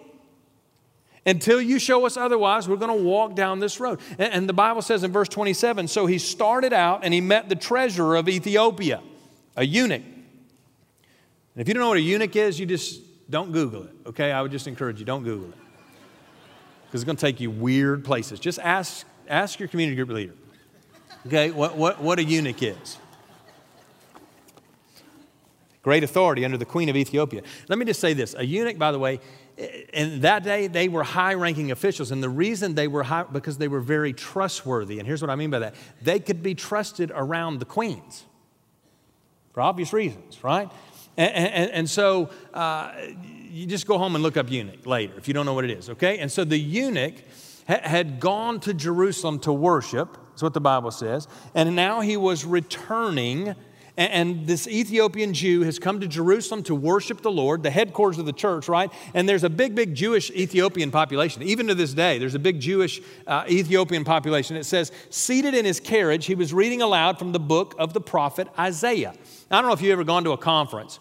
[1.27, 3.99] Until you show us otherwise, we're going to walk down this road.
[4.19, 7.57] And, the Bible says in verse 27 so he started out and he met the
[7.57, 9.03] treasurer of Ethiopia,
[9.57, 10.03] a eunuch.
[10.03, 14.33] And if you don't know what a eunuch is, you just don't Google it, okay?
[14.33, 15.64] I would just encourage you, don't Google it
[16.95, 18.39] because it's going to take you weird places.
[18.39, 20.33] Just ask, ask your community group leader,
[21.27, 22.99] okay, what, what, what a eunuch is.
[25.83, 27.43] Great authority under the queen of Ethiopia.
[27.69, 29.19] Let me just say this a eunuch, by the way,
[29.93, 33.59] in that day they were high ranking officials and the reason they were high because
[33.59, 37.13] they were very trustworthy and here's what i mean by that they could be trusted
[37.15, 38.25] around the queens
[39.53, 40.69] for obvious reasons right
[41.17, 42.91] and, and, and so uh,
[43.55, 45.71] you just go home and look up eunuch later if you don't know what it
[45.71, 46.19] is, okay?
[46.19, 47.15] And so the eunuch
[47.69, 52.17] ha- had gone to Jerusalem to worship, that's what the Bible says, and now he
[52.17, 53.55] was returning.
[53.97, 58.27] And this Ethiopian Jew has come to Jerusalem to worship the Lord, the headquarters of
[58.27, 58.91] the church, right?
[59.15, 61.45] And there's a big, big Jewish Ethiopian population.
[61.45, 64.57] Even to this day, there's a big Jewish uh, Ethiopian population.
[64.57, 68.01] It says, seated in his carriage, he was reading aloud from the book of the
[68.01, 69.15] prophet Isaiah.
[69.49, 70.99] Now, I don't know if you've ever gone to a conference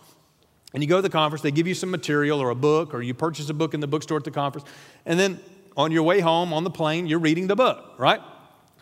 [0.74, 3.02] and you go to the conference, they give you some material or a book, or
[3.02, 4.68] you purchase a book in the bookstore at the conference.
[5.06, 5.40] And then
[5.78, 8.20] on your way home on the plane, you're reading the book, right?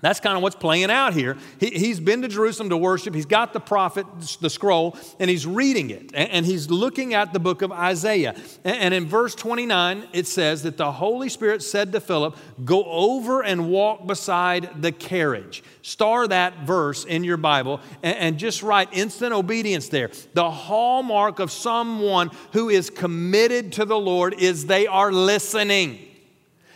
[0.01, 1.37] That's kind of what's playing out here.
[1.59, 3.13] He, has been to Jerusalem to worship.
[3.13, 4.05] He's got the prophet,
[4.41, 6.11] the scroll, and he's reading it.
[6.13, 8.35] And, and he's looking at the book of Isaiah.
[8.63, 12.35] And, and, in verse 29, it says that the Holy Spirit said to Philip,
[12.65, 15.63] Go over and walk beside the carriage.
[15.83, 20.09] Star that verse in your Bible and, and just write instant obedience there.
[20.33, 26.07] The hallmark of someone who is committed to the Lord is they are listening.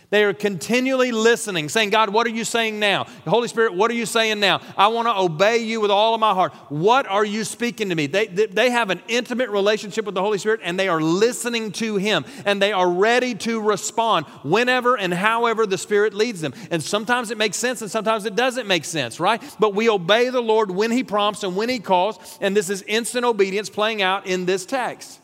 [0.09, 3.05] They are continually listening, saying, God, what are you saying now?
[3.25, 4.61] Holy Spirit, what are you saying now?
[4.77, 6.53] I want to obey you with all of my heart.
[6.69, 8.07] What are you speaking to me?
[8.07, 11.97] They, they have an intimate relationship with the Holy Spirit and they are listening to
[11.97, 16.53] Him and they are ready to respond whenever and however the Spirit leads them.
[16.71, 19.41] And sometimes it makes sense and sometimes it doesn't make sense, right?
[19.59, 22.83] But we obey the Lord when He prompts and when He calls, and this is
[22.83, 25.19] instant obedience playing out in this text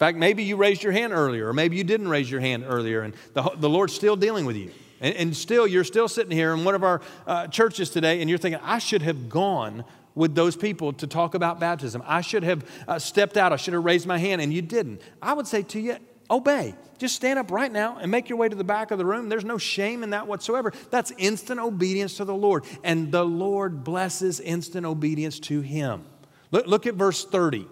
[0.00, 3.02] fact, maybe you raised your hand earlier, or maybe you didn't raise your hand earlier,
[3.02, 4.72] and the, the Lord's still dealing with you.
[5.00, 8.28] And, and still, you're still sitting here in one of our uh, churches today, and
[8.30, 9.84] you're thinking, I should have gone
[10.14, 12.02] with those people to talk about baptism.
[12.06, 13.52] I should have uh, stepped out.
[13.52, 15.02] I should have raised my hand, and you didn't.
[15.20, 15.96] I would say to you,
[16.30, 16.74] obey.
[16.96, 19.28] Just stand up right now and make your way to the back of the room.
[19.28, 20.72] There's no shame in that whatsoever.
[20.90, 22.64] That's instant obedience to the Lord.
[22.84, 26.04] And the Lord blesses instant obedience to Him.
[26.50, 27.66] Look, look at verse 30.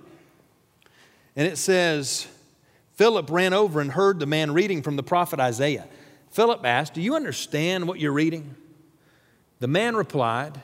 [1.38, 2.26] And it says,
[2.96, 5.86] Philip ran over and heard the man reading from the prophet Isaiah.
[6.32, 8.56] Philip asked, Do you understand what you're reading?
[9.60, 10.60] The man replied,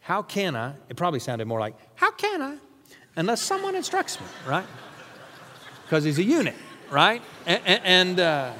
[0.00, 0.72] How can I?
[0.88, 2.56] It probably sounded more like, How can I?
[3.14, 4.66] Unless someone instructs me, right?
[5.84, 6.54] Because he's a eunuch,
[6.90, 7.22] right?
[7.46, 8.52] And, and uh,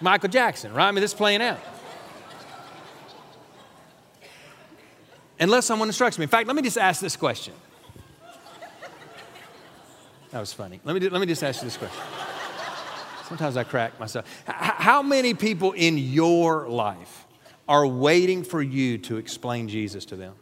[0.00, 0.88] Michael Jackson, right?
[0.88, 1.60] I mean, this is playing out.
[5.38, 6.22] Unless someone instructs me.
[6.22, 7.52] In fact, let me just ask this question
[10.32, 10.80] that was funny.
[10.84, 12.02] Let me, let me just ask you this question.
[13.28, 14.26] Sometimes I crack myself.
[14.46, 17.26] How many people in your life
[17.68, 20.34] are waiting for you to explain Jesus to them?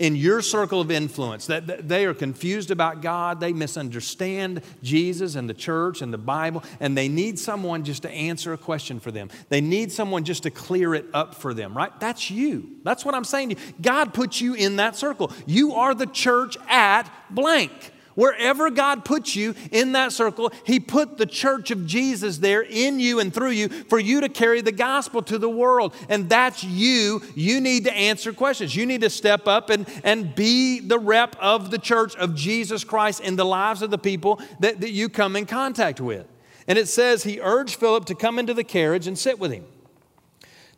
[0.00, 5.48] in your circle of influence that they are confused about God, they misunderstand Jesus and
[5.48, 9.10] the church and the Bible, and they need someone just to answer a question for
[9.12, 9.28] them.
[9.50, 11.92] They need someone just to clear it up for them, right?
[12.00, 12.78] That's you.
[12.82, 13.74] That's what I'm saying to you.
[13.80, 15.30] God put you in that circle.
[15.46, 17.92] You are the church at blank.
[18.20, 23.00] Wherever God puts you in that circle, He put the church of Jesus there in
[23.00, 25.94] you and through you for you to carry the gospel to the world.
[26.06, 27.22] And that's you.
[27.34, 28.76] You need to answer questions.
[28.76, 32.84] You need to step up and, and be the rep of the church of Jesus
[32.84, 36.26] Christ in the lives of the people that, that you come in contact with.
[36.68, 39.64] And it says he urged Philip to come into the carriage and sit with him.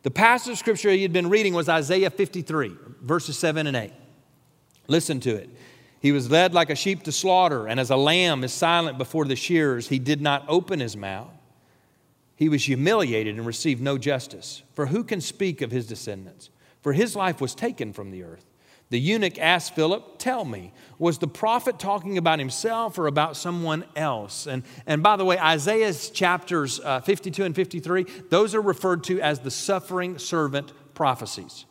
[0.03, 2.71] The passage of scripture he had been reading was Isaiah 53,
[3.01, 3.91] verses 7 and 8.
[4.87, 5.49] Listen to it.
[6.03, 9.23] He was led like a sheep to slaughter, and as a lamb is silent before
[9.23, 11.31] the shearers, he did not open his mouth.
[12.35, 14.63] He was humiliated and received no justice.
[14.73, 16.49] For who can speak of his descendants?
[16.81, 18.43] For his life was taken from the earth.
[18.89, 23.85] The eunuch asked Philip, Tell me, was the prophet talking about himself or about someone
[23.95, 24.45] else?
[24.45, 29.21] And, and by the way, Isaiah's chapters uh, 52 and 53, those are referred to
[29.21, 31.63] as the suffering servant prophecies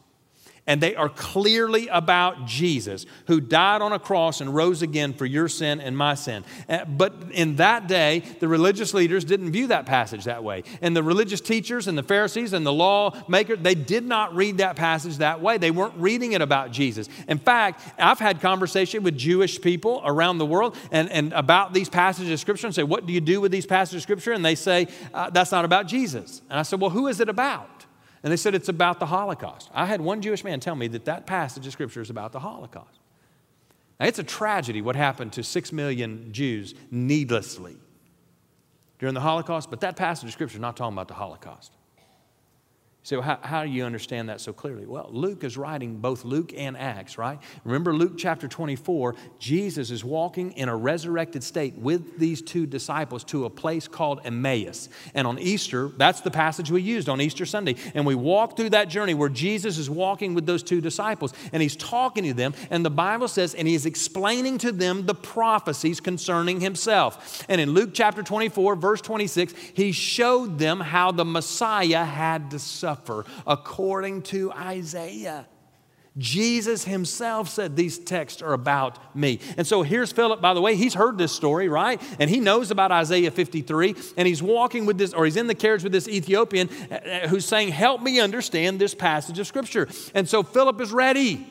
[0.66, 5.26] and they are clearly about Jesus, who died on a cross and rose again for
[5.26, 6.44] your sin and my sin.
[6.68, 10.62] Uh, but in that day, the religious leaders didn't view that passage that way.
[10.80, 14.76] And the religious teachers and the Pharisees and the lawmakers, they did not read that
[14.76, 15.58] passage that way.
[15.58, 17.08] They weren't reading it about Jesus.
[17.26, 21.88] In fact, I've had conversation with Jewish people around the world and, and about these
[21.88, 24.32] passages of Scripture and say, What do you do with these passages of Scripture?
[24.32, 26.40] And they say, uh, That's not about Jesus.
[26.48, 27.86] And I said, Well, who is it about?
[28.22, 29.68] And they said it's about the Holocaust.
[29.74, 32.40] I had one Jewish man tell me that that passage of Scripture is about the
[32.40, 33.00] Holocaust.
[33.98, 37.76] Now, it's a tragedy what happened to six million Jews needlessly
[38.98, 41.72] during the Holocaust, but that passage of Scripture is not talking about the Holocaust.
[43.04, 44.86] So, how, how do you understand that so clearly?
[44.86, 47.40] Well, Luke is writing both Luke and Acts, right?
[47.64, 53.24] Remember Luke chapter 24, Jesus is walking in a resurrected state with these two disciples
[53.24, 54.88] to a place called Emmaus.
[55.14, 57.74] And on Easter, that's the passage we used on Easter Sunday.
[57.92, 61.60] And we walk through that journey where Jesus is walking with those two disciples and
[61.60, 62.54] he's talking to them.
[62.70, 67.44] And the Bible says, and he's explaining to them the prophecies concerning himself.
[67.48, 72.60] And in Luke chapter 24, verse 26, he showed them how the Messiah had to
[72.60, 75.46] suffer suffer according to Isaiah.
[76.18, 79.40] Jesus himself said these texts are about me.
[79.56, 82.02] And so here's Philip, by the way, he's heard this story, right?
[82.18, 85.54] And he knows about Isaiah 53, and he's walking with this, or he's in the
[85.54, 89.88] carriage with this Ethiopian uh, uh, who's saying, Help me understand this passage of Scripture.
[90.14, 91.46] And so Philip is ready.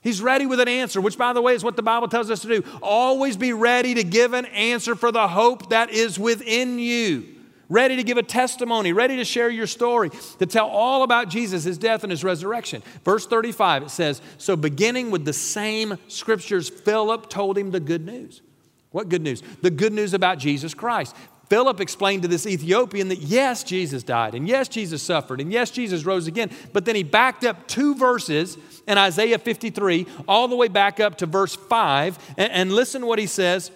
[0.00, 2.40] He's ready with an answer, which, by the way, is what the Bible tells us
[2.40, 2.64] to do.
[2.82, 7.33] Always be ready to give an answer for the hope that is within you
[7.68, 11.64] ready to give a testimony, ready to share your story, to tell all about Jesus,
[11.64, 12.82] his death, and his resurrection.
[13.04, 18.04] Verse 35, it says, So beginning with the same scriptures, Philip told him the good
[18.04, 18.42] news.
[18.90, 19.42] What good news?
[19.62, 21.16] The good news about Jesus Christ.
[21.48, 25.70] Philip explained to this Ethiopian that yes, Jesus died, and yes, Jesus suffered, and yes,
[25.70, 26.50] Jesus rose again.
[26.72, 28.56] But then he backed up two verses
[28.86, 32.34] in Isaiah 53, all the way back up to verse 5.
[32.38, 33.70] And, and listen what he says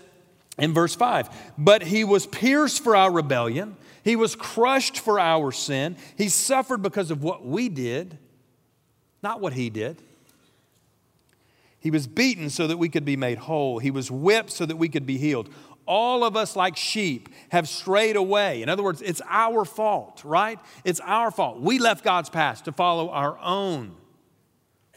[0.58, 5.52] in verse 5 But he was pierced for our rebellion, he was crushed for our
[5.52, 8.18] sin, he suffered because of what we did,
[9.22, 10.02] not what he did.
[11.80, 13.78] He was beaten so that we could be made whole.
[13.78, 15.48] He was whipped so that we could be healed.
[15.86, 18.62] All of us, like sheep, have strayed away.
[18.62, 20.58] In other words, it's our fault, right?
[20.84, 21.60] It's our fault.
[21.60, 23.94] We left God's path to follow our own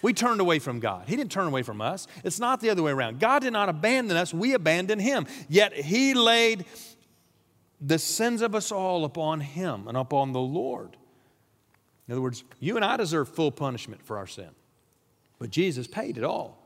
[0.01, 1.07] we turned away from God.
[1.07, 2.07] He didn't turn away from us.
[2.23, 3.19] It's not the other way around.
[3.19, 5.27] God did not abandon us, we abandoned Him.
[5.49, 6.65] Yet He laid
[7.79, 10.97] the sins of us all upon Him and upon the Lord.
[12.07, 14.49] In other words, you and I deserve full punishment for our sin,
[15.39, 16.60] but Jesus paid it all.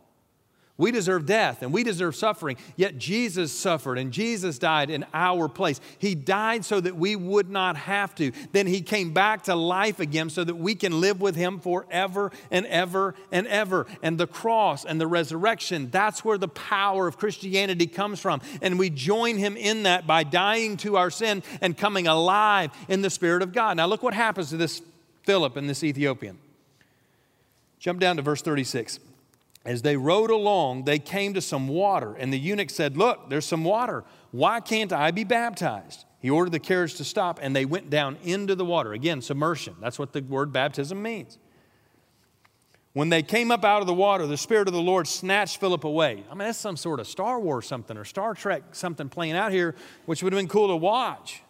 [0.77, 5.47] We deserve death and we deserve suffering, yet Jesus suffered and Jesus died in our
[5.47, 5.79] place.
[5.99, 8.33] He died so that we would not have to.
[8.51, 12.29] Then He came back to life again so that we can live with Him forever
[12.51, 13.87] and ever and ever.
[14.03, 18.41] And the cross and the resurrection, that's where the power of Christianity comes from.
[18.61, 23.01] And we join Him in that by dying to our sin and coming alive in
[23.01, 23.77] the Spirit of God.
[23.77, 24.81] Now, look what happens to this
[25.23, 26.37] Philip and this Ethiopian.
[27.79, 28.99] Jump down to verse 36.
[29.65, 33.45] As they rode along, they came to some water, and the eunuch said, Look, there's
[33.45, 34.03] some water.
[34.31, 36.05] Why can't I be baptized?
[36.19, 38.93] He ordered the carriage to stop, and they went down into the water.
[38.93, 39.75] Again, submersion.
[39.81, 41.39] That's what the word baptism means.
[42.93, 45.83] When they came up out of the water, the Spirit of the Lord snatched Philip
[45.83, 46.23] away.
[46.29, 49.51] I mean, that's some sort of Star Wars something or Star Trek something playing out
[49.51, 51.41] here, which would have been cool to watch.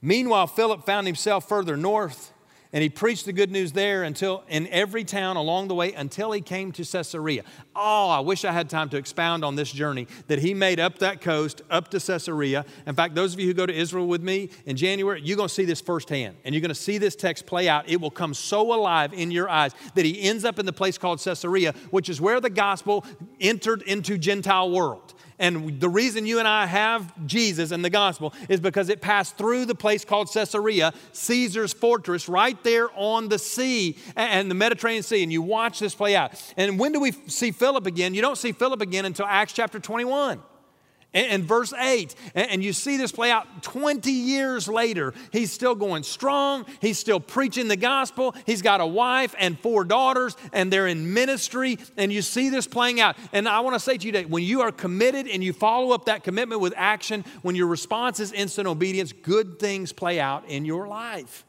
[0.00, 2.32] Meanwhile, Philip found himself further north
[2.74, 6.32] And he preached the good news there until in every town along the way until
[6.32, 7.42] he came to Caesarea.
[7.76, 10.98] Oh, I wish I had time to expound on this journey that he made up
[11.00, 12.64] that coast, up to Caesarea.
[12.86, 15.50] In fact, those of you who go to Israel with me in January, you're going
[15.50, 16.36] to see this firsthand.
[16.44, 17.90] And you're going to see this text play out.
[17.90, 20.96] It will come so alive in your eyes that he ends up in the place
[20.96, 23.04] called Caesarea, which is where the gospel
[23.38, 25.12] entered into Gentile world.
[25.38, 29.36] And the reason you and I have Jesus and the gospel is because it passed
[29.36, 35.02] through the place called Caesarea, Caesar's fortress, right there on the sea and the Mediterranean
[35.02, 35.22] Sea.
[35.22, 36.32] And you watch this play out.
[36.56, 38.14] And when do we see Philip again?
[38.14, 40.42] You don't see Philip again until Acts chapter 21
[41.14, 42.14] and, verse 8.
[42.34, 45.14] And, you see this play out 20 years later.
[45.30, 46.64] He's still going strong.
[46.80, 48.34] He's still preaching the gospel.
[48.46, 51.78] He's got a wife and four daughters, and they're in ministry.
[51.96, 53.16] And you see this playing out.
[53.32, 55.92] And I want to say to you today when you are committed and you follow
[55.92, 60.48] up that commitment with action, when your response is instant obedience, good things play out
[60.48, 61.44] in your life.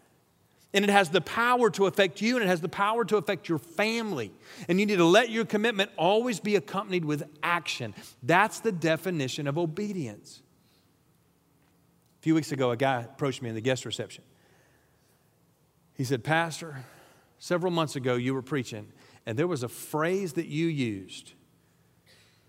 [0.74, 3.48] And it has the power to affect you and it has the power to affect
[3.48, 4.32] your family.
[4.68, 7.94] And you need to let your commitment always be accompanied with action.
[8.24, 10.42] That's the definition of obedience.
[12.20, 14.24] A few weeks ago, a guy approached me in the guest reception.
[15.94, 16.84] He said, Pastor,
[17.38, 18.92] several months ago you were preaching,
[19.26, 21.34] and there was a phrase that you used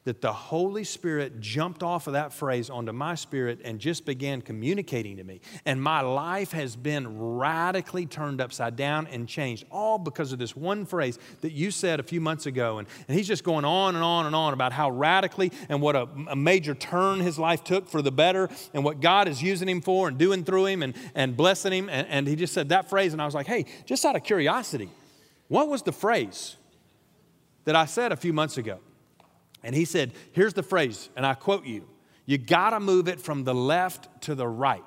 [0.05, 4.43] that the Holy Spirit jumped off of that phrase onto my spirit and just began
[4.43, 5.41] communicating to me.
[5.65, 10.55] And my life has been radically turned upside down and changed, all because of this
[10.55, 12.79] one phrase that you said a few months ago.
[12.79, 15.97] And, and he's just going on and on and on about how radically and what
[15.97, 19.69] a, a major turn his life took for the better and what God is using
[19.69, 21.89] him for and doing through him and, and blessing him.
[21.89, 23.15] And, and he just said that phrase.
[23.15, 24.91] And I was like, hey, just out of curiosity,
[25.49, 26.57] what was the phrase
[27.65, 28.81] that I said a few months ago?
[29.65, 31.89] And he said, Here's the phrase, and I quote you
[32.27, 34.85] you gotta move it from the left to the right.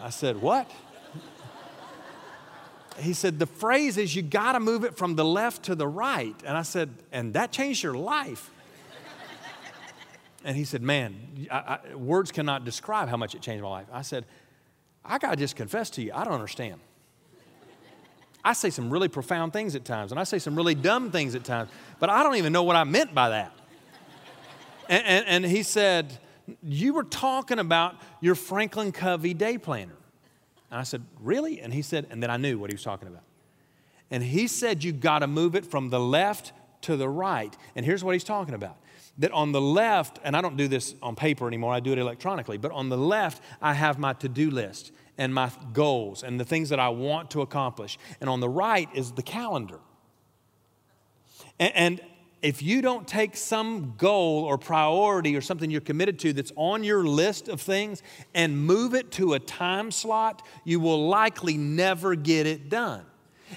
[0.00, 0.70] I said, What?
[2.98, 6.34] He said, The phrase is you gotta move it from the left to the right.
[6.44, 8.50] And I said, And that changed your life.
[10.44, 13.86] And he said, Man, I, I, words cannot describe how much it changed my life.
[13.92, 14.24] I said,
[15.04, 16.80] I gotta just confess to you, I don't understand.
[18.44, 21.34] I say some really profound things at times, and I say some really dumb things
[21.34, 23.52] at times, but I don't even know what I meant by that.
[24.88, 26.18] And, and, and he said,
[26.62, 29.96] You were talking about your Franklin Covey day planner.
[30.70, 31.60] And I said, Really?
[31.60, 33.24] And he said, and then I knew what he was talking about.
[34.10, 37.54] And he said, You got to move it from the left to the right.
[37.74, 38.76] And here's what he's talking about
[39.18, 41.98] that on the left, and I don't do this on paper anymore, I do it
[41.98, 46.38] electronically, but on the left, I have my to do list and my goals and
[46.40, 47.98] the things that I want to accomplish.
[48.20, 49.80] And on the right is the calendar.
[51.58, 52.00] And, and
[52.40, 56.84] if you don't take some goal or priority or something you're committed to that's on
[56.84, 58.02] your list of things
[58.32, 63.04] and move it to a time slot, you will likely never get it done.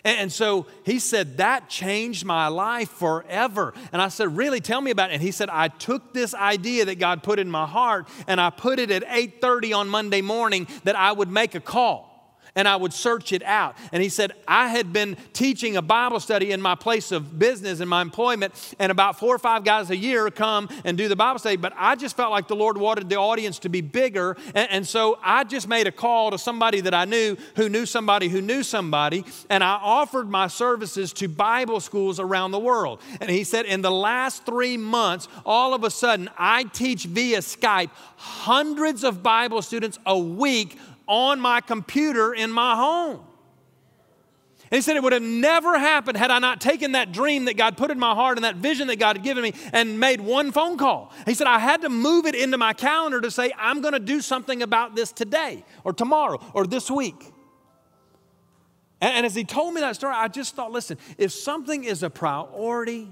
[0.03, 3.73] And so he said, That changed my life forever.
[3.91, 4.59] And I said, Really?
[4.59, 5.13] Tell me about it.
[5.13, 8.49] And he said, I took this idea that God put in my heart and I
[8.49, 12.10] put it at 8:30 on Monday morning that I would make a call
[12.55, 13.75] and I would search it out.
[13.91, 17.79] And he said, I had been teaching a Bible study in my place of business
[17.79, 21.15] and my employment, and about four or five guys a year come and do the
[21.15, 24.35] Bible study, but I just felt like the Lord wanted the audience to be bigger.
[24.55, 27.85] And, and so I just made a call to somebody that I knew who knew
[27.85, 33.01] somebody who knew somebody, and I offered my services to Bible schools around the world.
[33.19, 37.39] And he said, in the last three months, all of a sudden, I teach via
[37.39, 40.77] Skype hundreds of Bible students a week
[41.11, 43.19] on my computer in my home.
[44.71, 47.57] And he said it would have never happened had I not taken that dream that
[47.57, 50.21] God put in my heart and that vision that God had given me and made
[50.21, 51.11] one phone call.
[51.25, 53.99] He said I had to move it into my calendar to say, I'm going to
[53.99, 57.21] do something about this today or tomorrow or this week.
[59.01, 62.03] And, and as he told me that story, I just thought, listen, if something is
[62.03, 63.11] a priority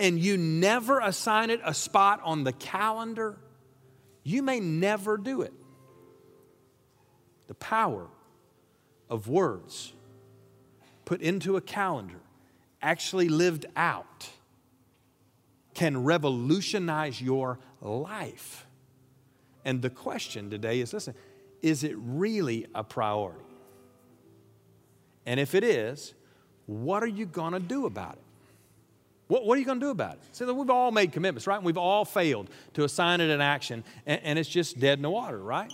[0.00, 3.38] and you never assign it a spot on the calendar,
[4.24, 5.52] you may never do it
[7.48, 8.06] the power
[9.10, 9.92] of words
[11.04, 12.20] put into a calendar,
[12.80, 14.28] actually lived out,
[15.74, 18.66] can revolutionize your life.
[19.64, 21.14] And the question today is listen,
[21.62, 23.44] is it really a priority?
[25.26, 26.14] And if it is,
[26.66, 28.22] what are you going to do about it?
[29.28, 30.20] What, what, are you going to do about it?
[30.32, 31.56] See, we've all made commitments, right?
[31.56, 35.02] And we've all failed to assign it an action, and, and it's just dead in
[35.02, 35.70] the water, right?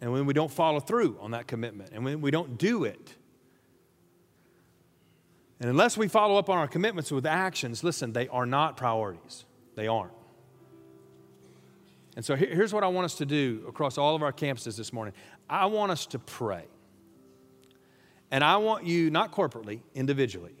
[0.00, 3.14] And when we don't follow through on that commitment, and when we don't do it.
[5.60, 9.44] And unless we follow up on our commitments with actions, listen, they are not priorities.
[9.74, 10.12] They aren't.
[12.14, 14.92] And so here's what I want us to do across all of our campuses this
[14.92, 15.14] morning
[15.48, 16.64] I want us to pray.
[18.30, 20.54] And I want you, not corporately, individually.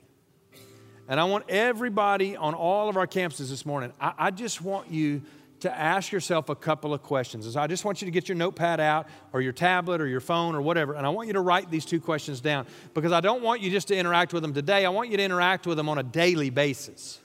[1.08, 4.90] And I want everybody on all of our campuses this morning, I, I just want
[4.90, 5.22] you
[5.60, 7.52] to ask yourself a couple of questions.
[7.52, 10.20] So I just want you to get your notepad out or your tablet or your
[10.20, 13.20] phone or whatever, and I want you to write these two questions down because I
[13.20, 14.84] don't want you just to interact with them today.
[14.84, 17.18] I want you to interact with them on a daily basis.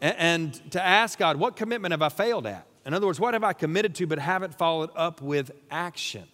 [0.00, 2.66] And, and to ask God, what commitment have I failed at?
[2.86, 6.24] In other words, what have I committed to but haven't followed up with action?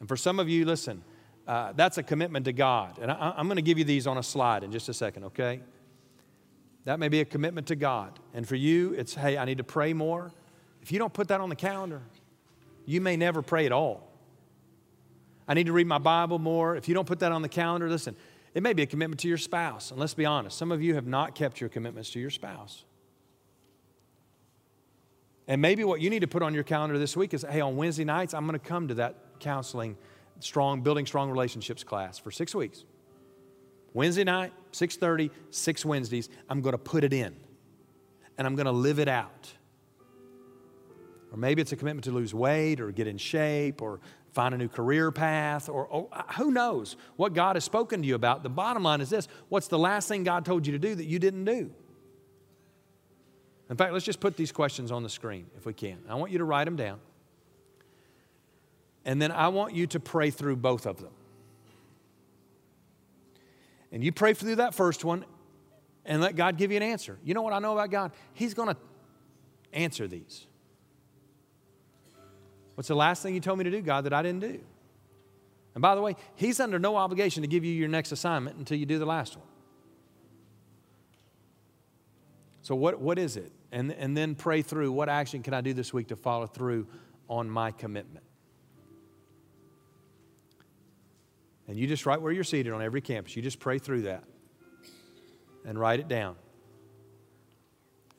[0.00, 1.02] And for some of you, listen,
[1.48, 2.98] uh, that's a commitment to God.
[3.00, 5.24] And I, I'm going to give you these on a slide in just a second,
[5.24, 5.60] okay?
[6.84, 8.18] That may be a commitment to God.
[8.34, 10.32] And for you, it's, hey, I need to pray more.
[10.82, 12.02] If you don't put that on the calendar,
[12.84, 14.10] you may never pray at all.
[15.48, 16.76] I need to read my Bible more.
[16.76, 18.16] If you don't put that on the calendar, listen,
[18.54, 19.90] it may be a commitment to your spouse.
[19.90, 22.84] And let's be honest, some of you have not kept your commitments to your spouse.
[25.46, 27.76] And maybe what you need to put on your calendar this week is hey, on
[27.76, 29.96] Wednesday nights, I'm going to come to that counseling,
[30.40, 32.84] strong, building strong relationships class for six weeks.
[33.94, 37.34] Wednesday night, 6:30, six Wednesdays, I'm going to put it in.
[38.36, 39.52] And I'm going to live it out.
[41.32, 44.00] Or maybe it's a commitment to lose weight or get in shape or
[44.32, 48.08] find a new career path or, oh, or, who knows what God has spoken to
[48.08, 48.42] you about.
[48.42, 51.06] The bottom line is this what's the last thing God told you to do that
[51.06, 51.70] you didn't do?
[53.70, 55.98] In fact, let's just put these questions on the screen if we can.
[56.08, 56.98] I want you to write them down.
[59.04, 61.12] And then I want you to pray through both of them.
[63.94, 65.24] And you pray through that first one
[66.04, 67.16] and let God give you an answer.
[67.22, 68.10] You know what I know about God?
[68.32, 68.76] He's going to
[69.72, 70.48] answer these.
[72.74, 74.58] What's the last thing you told me to do, God, that I didn't do?
[75.76, 78.76] And by the way, He's under no obligation to give you your next assignment until
[78.76, 79.46] you do the last one.
[82.62, 83.52] So, what, what is it?
[83.70, 86.88] And, and then pray through what action can I do this week to follow through
[87.28, 88.23] on my commitment?
[91.66, 93.36] And you just write where you're seated on every campus.
[93.36, 94.24] You just pray through that
[95.64, 96.36] and write it down.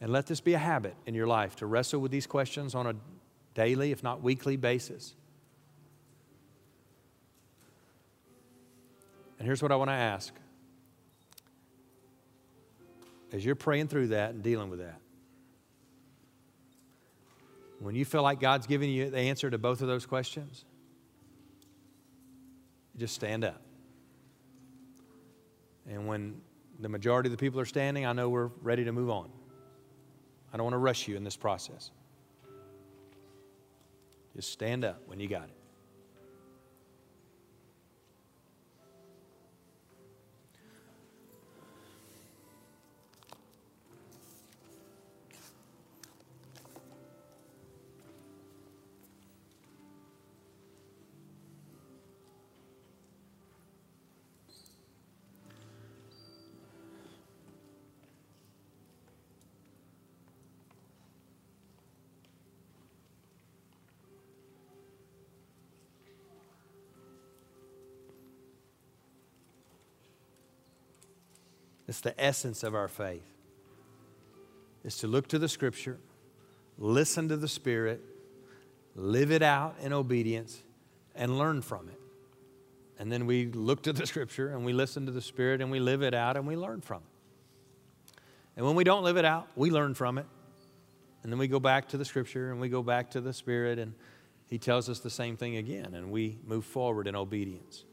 [0.02, 2.88] And let this be a habit in your life to wrestle with these questions on
[2.88, 2.96] a
[3.54, 5.16] daily, if not weekly basis.
[9.38, 10.34] And here's what I want to ask
[13.32, 15.00] as you're praying through that and dealing with that.
[17.80, 20.64] When you feel like God's giving you the answer to both of those questions,
[22.98, 23.62] just stand up.
[25.90, 26.42] And when
[26.80, 29.30] the majority of the people are standing, I know we're ready to move on.
[30.54, 31.92] I don't want to rush you in this process.
[34.36, 35.55] Just stand up when you got it.
[71.88, 73.26] It's the essence of our faith.
[74.84, 76.00] Is to look to the scripture,
[76.78, 78.02] listen to the Spirit,
[78.96, 80.62] live it out in obedience,
[81.16, 82.00] and learn from it.
[82.98, 85.80] And then we look to the scripture and we listen to the Spirit and we
[85.80, 88.20] live it out and we learn from it.
[88.58, 90.26] And when we don't live it out, we learn from it.
[91.24, 93.80] And then we go back to the scripture and we go back to the Spirit
[93.80, 93.94] and
[94.48, 97.84] He tells us the same thing again and we move forward in obedience.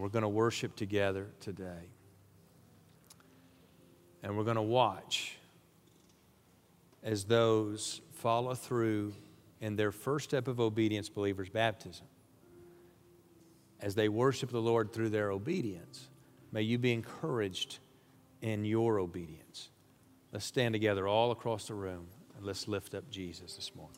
[0.00, 1.88] We're going to worship together today.
[4.22, 5.36] And we're going to watch
[7.02, 9.14] as those follow through
[9.60, 12.06] in their first step of obedience, believers' baptism.
[13.80, 16.08] As they worship the Lord through their obedience,
[16.52, 17.78] may you be encouraged
[18.42, 19.70] in your obedience.
[20.32, 23.96] Let's stand together all across the room and let's lift up Jesus this morning.